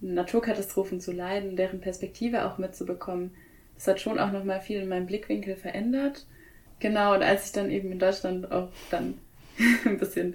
Naturkatastrophen 0.00 1.00
zu 1.00 1.12
leiden, 1.12 1.56
deren 1.56 1.80
Perspektive 1.80 2.46
auch 2.46 2.58
mitzubekommen, 2.58 3.34
das 3.74 3.86
hat 3.86 4.00
schon 4.00 4.18
auch 4.18 4.32
nochmal 4.32 4.60
viel 4.60 4.80
in 4.80 4.88
meinem 4.88 5.06
Blickwinkel 5.06 5.56
verändert. 5.56 6.26
Genau, 6.80 7.14
und 7.14 7.22
als 7.22 7.46
ich 7.46 7.52
dann 7.52 7.70
eben 7.70 7.92
in 7.92 7.98
Deutschland 7.98 8.50
auch 8.50 8.68
dann 8.90 9.14
ein 9.84 9.98
bisschen 9.98 10.34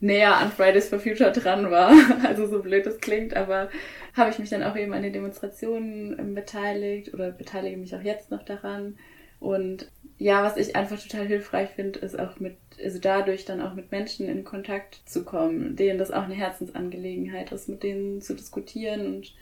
näher 0.00 0.36
an 0.36 0.50
Fridays 0.50 0.88
for 0.88 0.98
Future 0.98 1.32
dran 1.32 1.70
war. 1.70 1.92
Also 2.26 2.46
so 2.46 2.62
blöd 2.62 2.86
das 2.86 2.98
klingt, 3.00 3.36
aber 3.36 3.70
habe 4.14 4.30
ich 4.30 4.38
mich 4.38 4.50
dann 4.50 4.62
auch 4.62 4.76
eben 4.76 4.92
an 4.94 5.02
den 5.02 5.12
Demonstrationen 5.12 6.18
ähm, 6.18 6.34
beteiligt 6.34 7.14
oder 7.14 7.30
beteilige 7.30 7.76
mich 7.76 7.94
auch 7.94 8.02
jetzt 8.02 8.30
noch 8.30 8.42
daran. 8.42 8.98
Und 9.38 9.90
ja, 10.20 10.44
was 10.44 10.58
ich 10.58 10.76
einfach 10.76 11.00
total 11.02 11.26
hilfreich 11.26 11.70
finde, 11.70 11.98
ist 12.00 12.18
auch 12.18 12.38
mit, 12.40 12.56
also 12.84 12.98
dadurch 12.98 13.46
dann 13.46 13.62
auch 13.62 13.74
mit 13.74 13.90
Menschen 13.90 14.28
in 14.28 14.44
Kontakt 14.44 15.00
zu 15.06 15.24
kommen, 15.24 15.76
denen 15.76 15.98
das 15.98 16.10
auch 16.10 16.24
eine 16.24 16.34
Herzensangelegenheit 16.34 17.50
ist, 17.52 17.70
mit 17.70 17.82
denen 17.82 18.20
zu 18.20 18.34
diskutieren 18.34 19.06
und 19.06 19.34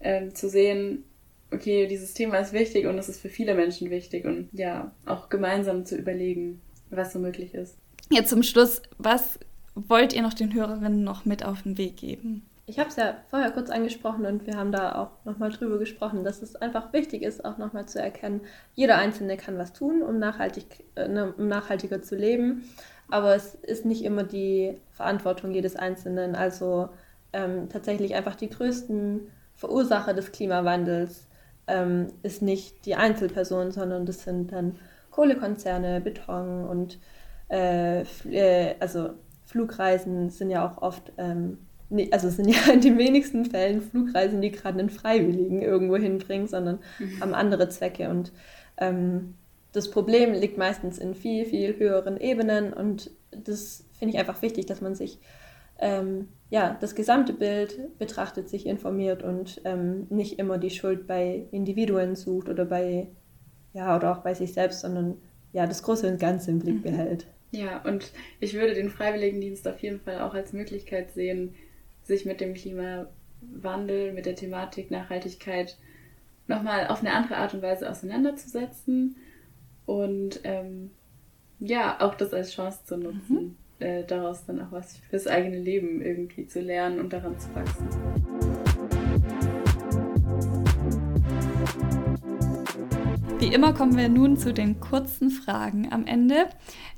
ähm, 0.00 0.34
zu 0.34 0.48
sehen, 0.48 1.04
okay, 1.52 1.86
dieses 1.86 2.14
Thema 2.14 2.38
ist 2.38 2.52
wichtig 2.52 2.86
und 2.86 2.98
es 2.98 3.08
ist 3.08 3.20
für 3.20 3.28
viele 3.28 3.54
Menschen 3.54 3.90
wichtig 3.90 4.24
und 4.24 4.48
ja, 4.52 4.90
auch 5.06 5.28
gemeinsam 5.28 5.86
zu 5.86 5.96
überlegen, 5.96 6.60
was 6.90 7.12
so 7.12 7.20
möglich 7.20 7.54
ist. 7.54 7.76
Jetzt 8.10 8.30
zum 8.30 8.42
Schluss, 8.42 8.82
was 8.98 9.38
wollt 9.76 10.12
ihr 10.12 10.22
noch 10.22 10.34
den 10.34 10.52
Hörerinnen 10.52 11.04
noch 11.04 11.24
mit 11.24 11.44
auf 11.44 11.62
den 11.62 11.78
Weg 11.78 11.96
geben? 11.96 12.42
Ich 12.66 12.78
habe 12.78 12.88
es 12.88 12.96
ja 12.96 13.16
vorher 13.28 13.50
kurz 13.50 13.68
angesprochen 13.68 14.24
und 14.24 14.46
wir 14.46 14.56
haben 14.56 14.72
da 14.72 14.94
auch 14.94 15.24
nochmal 15.24 15.50
drüber 15.50 15.78
gesprochen, 15.78 16.24
dass 16.24 16.40
es 16.40 16.56
einfach 16.56 16.92
wichtig 16.94 17.22
ist, 17.22 17.44
auch 17.44 17.58
nochmal 17.58 17.86
zu 17.86 18.00
erkennen, 18.00 18.40
jeder 18.72 18.96
Einzelne 18.96 19.36
kann 19.36 19.58
was 19.58 19.74
tun, 19.74 20.02
um, 20.02 20.18
nachhaltig, 20.18 20.84
äh, 20.94 21.06
ne, 21.06 21.34
um 21.36 21.46
nachhaltiger 21.48 22.00
zu 22.00 22.16
leben. 22.16 22.64
Aber 23.10 23.34
es 23.34 23.54
ist 23.54 23.84
nicht 23.84 24.02
immer 24.02 24.24
die 24.24 24.80
Verantwortung 24.92 25.52
jedes 25.52 25.76
Einzelnen. 25.76 26.34
Also 26.34 26.88
ähm, 27.34 27.68
tatsächlich 27.68 28.14
einfach 28.14 28.34
die 28.34 28.48
größten 28.48 29.28
Verursacher 29.56 30.14
des 30.14 30.32
Klimawandels 30.32 31.28
ähm, 31.66 32.08
ist 32.22 32.42
nicht 32.42 32.86
die 32.86 32.94
Einzelperson, 32.94 33.72
sondern 33.72 34.06
das 34.06 34.24
sind 34.24 34.52
dann 34.52 34.78
Kohlekonzerne, 35.10 36.00
Beton 36.00 36.64
und 36.66 36.98
äh, 37.50 38.02
äh, 38.02 38.74
also 38.80 39.10
Flugreisen 39.46 40.30
sind 40.30 40.50
ja 40.50 40.66
auch 40.66 40.82
oft, 40.82 41.12
ähm, 41.18 41.58
also 42.10 42.28
sind 42.30 42.48
ja 42.48 42.72
in 42.72 42.80
den 42.80 42.98
wenigsten 42.98 43.44
Fällen 43.44 43.82
Flugreisen, 43.82 44.40
die 44.40 44.50
gerade 44.50 44.78
einen 44.78 44.90
Freiwilligen 44.90 45.62
irgendwo 45.62 45.96
hinbringen, 45.96 46.46
sondern 46.46 46.78
mhm. 46.98 47.20
haben 47.20 47.34
andere 47.34 47.68
Zwecke. 47.68 48.08
Und 48.08 48.32
ähm, 48.78 49.34
das 49.72 49.90
Problem 49.90 50.32
liegt 50.32 50.58
meistens 50.58 50.98
in 50.98 51.14
viel, 51.14 51.44
viel 51.44 51.76
höheren 51.78 52.16
Ebenen 52.16 52.72
und 52.72 53.10
das 53.30 53.84
finde 53.98 54.14
ich 54.14 54.20
einfach 54.20 54.40
wichtig, 54.42 54.66
dass 54.66 54.80
man 54.80 54.94
sich 54.94 55.18
ähm, 55.80 56.28
ja, 56.50 56.76
das 56.80 56.94
gesamte 56.94 57.32
Bild 57.32 57.98
betrachtet, 57.98 58.48
sich 58.48 58.66
informiert 58.66 59.22
und 59.22 59.60
ähm, 59.64 60.06
nicht 60.10 60.38
immer 60.38 60.58
die 60.58 60.70
Schuld 60.70 61.06
bei 61.06 61.46
Individuen 61.50 62.14
sucht 62.14 62.48
oder 62.48 62.64
bei, 62.64 63.08
ja, 63.72 63.96
oder 63.96 64.12
auch 64.12 64.18
bei 64.18 64.34
sich 64.34 64.52
selbst, 64.52 64.80
sondern 64.80 65.16
ja, 65.52 65.66
das 65.66 65.82
Große 65.82 66.08
und 66.08 66.20
Ganze 66.20 66.52
im 66.52 66.60
Blick 66.60 66.76
mhm. 66.76 66.82
behält. 66.82 67.26
Ja, 67.50 67.82
und 67.82 68.12
ich 68.40 68.54
würde 68.54 68.74
den 68.74 68.90
Freiwilligendienst 68.90 69.66
auf 69.68 69.80
jeden 69.80 70.00
Fall 70.00 70.20
auch 70.20 70.34
als 70.34 70.52
Möglichkeit 70.52 71.12
sehen, 71.12 71.54
sich 72.04 72.24
mit 72.24 72.40
dem 72.40 72.54
Klimawandel, 72.54 74.12
mit 74.12 74.26
der 74.26 74.36
Thematik 74.36 74.90
Nachhaltigkeit 74.90 75.76
nochmal 76.46 76.86
auf 76.88 77.00
eine 77.00 77.12
andere 77.12 77.36
Art 77.36 77.54
und 77.54 77.62
Weise 77.62 77.90
auseinanderzusetzen 77.90 79.16
und 79.86 80.40
ähm, 80.44 80.90
ja, 81.58 82.00
auch 82.00 82.14
das 82.14 82.32
als 82.32 82.52
Chance 82.52 82.84
zu 82.84 82.96
nutzen. 82.96 83.34
Mhm 83.34 83.56
äh, 83.78 84.04
daraus 84.04 84.44
dann 84.46 84.60
auch 84.60 84.72
was 84.72 84.98
fürs 85.10 85.26
eigene 85.26 85.58
Leben 85.58 86.00
irgendwie 86.00 86.46
zu 86.46 86.60
lernen 86.60 87.00
und 87.00 87.12
daran 87.12 87.38
zu 87.38 87.54
wachsen. 87.54 88.33
Wie 93.44 93.52
immer 93.52 93.74
kommen 93.74 93.98
wir 93.98 94.08
nun 94.08 94.38
zu 94.38 94.54
den 94.54 94.80
kurzen 94.80 95.30
Fragen 95.30 95.92
am 95.92 96.06
Ende. 96.06 96.46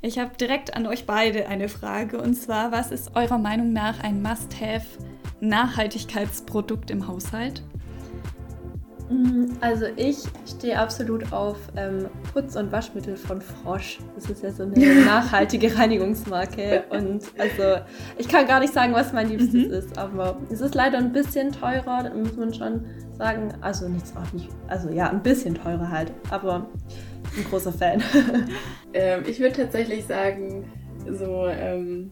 Ich 0.01 0.21
habe 0.21 0.37
direkt 0.37 0.77
an 0.77 0.87
euch 0.87 1.05
beide 1.05 1.49
eine 1.49 1.69
Frage 1.69 2.23
und 2.23 2.35
zwar, 2.35 2.71
was 2.71 2.93
ist 2.93 3.17
eurer 3.17 3.39
Meinung 3.39 3.73
nach 3.73 3.99
ein 3.99 4.23
Must-Have 4.23 4.87
Nachhaltigkeitsprodukt 5.41 6.93
im 6.93 7.09
Haushalt? 7.09 7.65
Mm, 9.09 9.53
also 9.61 9.87
ich 9.97 10.19
stehe 10.47 10.79
absolut 10.79 11.33
auf 11.33 11.57
ähm, 11.77 12.07
Putz- 12.33 12.57
und 12.57 12.73
Waschmittel 12.73 13.17
von 13.17 13.41
Frosch. 13.41 13.99
Das 14.15 14.29
ist 14.29 14.43
ja 14.43 14.51
so 14.51 14.65
eine 14.65 15.05
nachhaltige 15.07 15.77
Reinigungsmarke. 15.77 16.85
Und 16.91 17.23
also 17.39 17.81
ich 18.19 18.29
kann 18.29 18.47
gar 18.47 18.61
nicht 18.61 18.73
sagen, 18.73 18.93
was 18.95 19.13
mein 19.13 19.29
Liebstes 19.29 19.69
mhm. 19.69 19.73
ist, 19.73 19.99
aber 19.99 20.39
es 20.51 20.61
ist 20.61 20.75
leider 20.75 20.99
ein 20.99 21.13
bisschen 21.13 21.53
teurer, 21.53 22.11
muss 22.15 22.37
man 22.37 22.53
schon 22.53 22.85
sagen. 23.13 23.55
Also 23.61 23.89
nichts 23.89 24.13
auch 24.17 24.33
nicht. 24.33 24.49
Also 24.69 24.91
ja, 24.91 25.11
ein 25.11 25.23
bisschen 25.23 25.55
teurer 25.55 25.91
halt, 25.91 26.13
aber 26.31 26.67
ein 27.37 27.45
großer 27.49 27.73
Fan. 27.73 28.03
ähm, 28.95 29.23
ich 29.27 29.39
würde 29.39 29.57
tatsächlich 29.57 30.05
sagen, 30.05 30.65
so 31.13 31.47
ähm, 31.47 32.11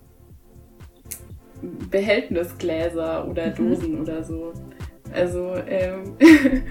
Behältnisgläser 1.90 3.28
oder 3.28 3.48
mhm. 3.48 3.54
Dosen 3.54 3.94
mhm. 3.94 4.00
oder 4.00 4.22
so. 4.22 4.52
Also 5.14 5.54
ähm, 5.68 6.16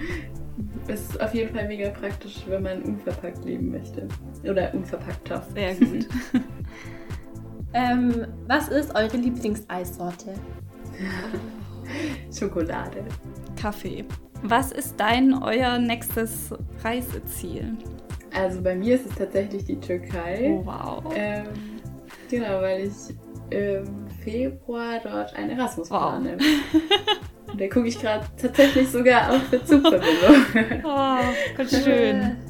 ist 0.88 1.20
auf 1.20 1.34
jeden 1.34 1.54
Fall 1.54 1.66
mega 1.66 1.88
praktisch, 1.90 2.44
wenn 2.46 2.62
man 2.62 2.82
unverpackt 2.82 3.44
leben 3.44 3.70
möchte. 3.70 4.06
Oder 4.42 4.72
unverpackter. 4.74 5.44
Sehr 5.54 5.74
gut. 5.74 6.06
ähm, 7.72 8.26
was 8.46 8.68
ist 8.68 8.94
eure 8.94 9.16
Lieblingseissorte? 9.16 10.34
Schokolade. 12.38 13.04
Kaffee. 13.60 14.04
Was 14.42 14.72
ist 14.72 15.00
dein 15.00 15.32
euer 15.42 15.78
nächstes 15.78 16.50
Reiseziel? 16.82 17.78
Also 18.34 18.60
bei 18.60 18.74
mir 18.74 18.96
ist 18.96 19.06
es 19.06 19.14
tatsächlich 19.14 19.64
die 19.64 19.80
Türkei. 19.80 20.50
Oh, 20.50 20.66
wow. 20.66 21.14
Ähm, 21.16 21.46
genau, 22.28 22.60
weil 22.60 22.88
ich 22.88 23.14
im 23.50 24.06
Februar 24.22 25.00
dort 25.02 25.34
ein 25.34 25.50
Erasmus 25.50 25.90
wow. 25.90 26.00
plane. 26.00 26.36
Und 27.54 27.60
da 27.60 27.68
gucke 27.68 27.86
ich 27.86 28.00
gerade 28.00 28.24
tatsächlich 28.36 28.90
sogar 28.90 29.30
auf 29.30 29.42
für 29.44 29.64
Zugverbindung. 29.64 30.82
oh, 30.82 31.18
ganz 31.56 31.84
schön. 31.84 32.36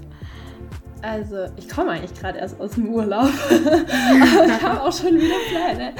Also, 1.07 1.49
ich 1.59 1.69
komme 1.69 1.91
eigentlich 1.91 2.19
gerade 2.19 2.39
erst 2.39 2.59
aus 2.59 2.77
dem 2.77 2.89
Urlaub. 2.89 3.29
Aber 3.51 4.47
ich 4.47 4.63
habe 4.63 4.81
auch 4.81 4.91
schon 4.91 5.17
wieder 5.17 5.35
Pläne. 5.51 5.93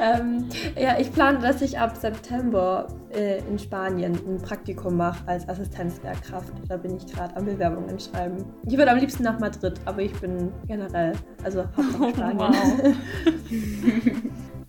Ähm, 0.00 0.48
ja, 0.80 1.00
ich 1.00 1.12
plane, 1.12 1.40
dass 1.40 1.62
ich 1.62 1.76
ab 1.76 1.96
September 1.96 2.86
äh, 3.12 3.38
in 3.48 3.58
Spanien 3.58 4.14
ein 4.14 4.38
Praktikum 4.40 4.98
mache 4.98 5.26
als 5.26 5.48
Assistenzlehrkraft. 5.48 6.52
Da 6.68 6.76
bin 6.76 6.96
ich 6.96 7.12
gerade 7.12 7.34
am 7.34 7.46
Bewerbungen 7.46 7.98
schreiben. 7.98 8.44
Ich 8.68 8.78
würde 8.78 8.92
am 8.92 8.98
liebsten 8.98 9.24
nach 9.24 9.40
Madrid, 9.40 9.80
aber 9.84 10.02
ich 10.02 10.12
bin 10.20 10.52
generell, 10.68 11.14
also 11.42 11.64
Hauptsache 11.76 12.10
Spanien. 12.10 12.38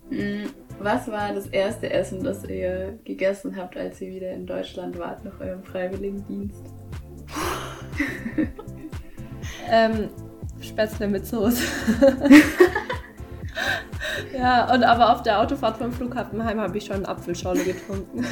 Wow. 0.09 0.53
Was 0.79 1.09
war 1.09 1.33
das 1.33 1.47
erste 1.47 1.89
Essen, 1.89 2.23
das 2.23 2.43
ihr 2.43 2.99
gegessen 3.03 3.55
habt, 3.55 3.75
als 3.75 3.99
ihr 3.99 4.13
wieder 4.13 4.31
in 4.31 4.45
Deutschland 4.45 4.97
wart, 4.99 5.25
nach 5.25 5.39
eurem 5.39 5.63
Freiwilligendienst? 5.63 6.63
ähm, 9.71 10.09
Spätzle 10.61 11.07
mit 11.07 11.25
Soße. 11.25 11.63
ja, 14.37 14.71
und 14.73 14.83
aber 14.83 15.13
auf 15.13 15.23
der 15.23 15.41
Autofahrt 15.41 15.77
vom 15.77 15.91
Flughafen 15.91 16.43
heim 16.43 16.59
habe 16.59 16.77
ich 16.77 16.85
schon 16.85 17.05
Apfelschorle 17.05 17.63
getrunken. 17.63 18.23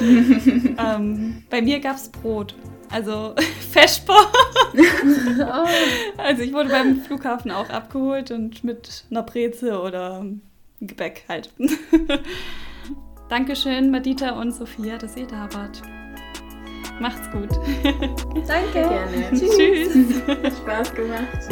ähm, 0.78 1.42
bei 1.50 1.60
mir 1.60 1.80
gab 1.80 1.96
es 1.96 2.08
Brot. 2.08 2.54
Also 2.90 3.34
Feschbar. 3.72 4.32
oh. 4.76 6.22
Also 6.22 6.42
ich 6.42 6.52
wurde 6.52 6.68
beim 6.68 7.00
Flughafen 7.00 7.50
auch 7.50 7.68
abgeholt 7.68 8.30
und 8.30 8.62
mit 8.62 9.04
einer 9.10 9.24
Breze 9.24 9.80
oder 9.80 10.24
Gebäck 10.86 11.24
halt. 11.28 11.50
Dankeschön, 13.28 13.90
Madita 13.90 14.40
und 14.40 14.52
Sophia, 14.52 14.96
dass 14.98 15.16
ihr 15.16 15.26
da 15.26 15.48
wart. 15.52 15.82
Macht's 17.00 17.28
gut. 17.30 17.50
Danke. 18.46 18.72
Gerne. 18.72 19.30
Tschüss. 19.34 20.22
Hat 20.26 20.52
Spaß 20.52 20.94
gemacht. 20.94 21.48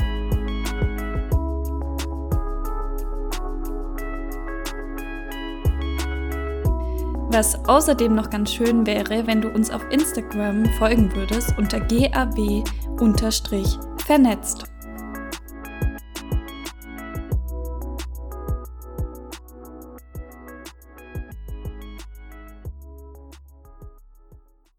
Was 7.31 7.55
außerdem 7.66 8.14
noch 8.14 8.29
ganz 8.29 8.53
schön 8.53 8.87
wäre, 8.87 9.27
wenn 9.27 9.40
du 9.40 9.49
uns 9.49 9.71
auf 9.71 9.81
Instagram 9.90 10.66
folgen 10.79 11.11
würdest 11.14 11.57
unter 11.57 11.81
GAW-vernetzt 11.81 14.71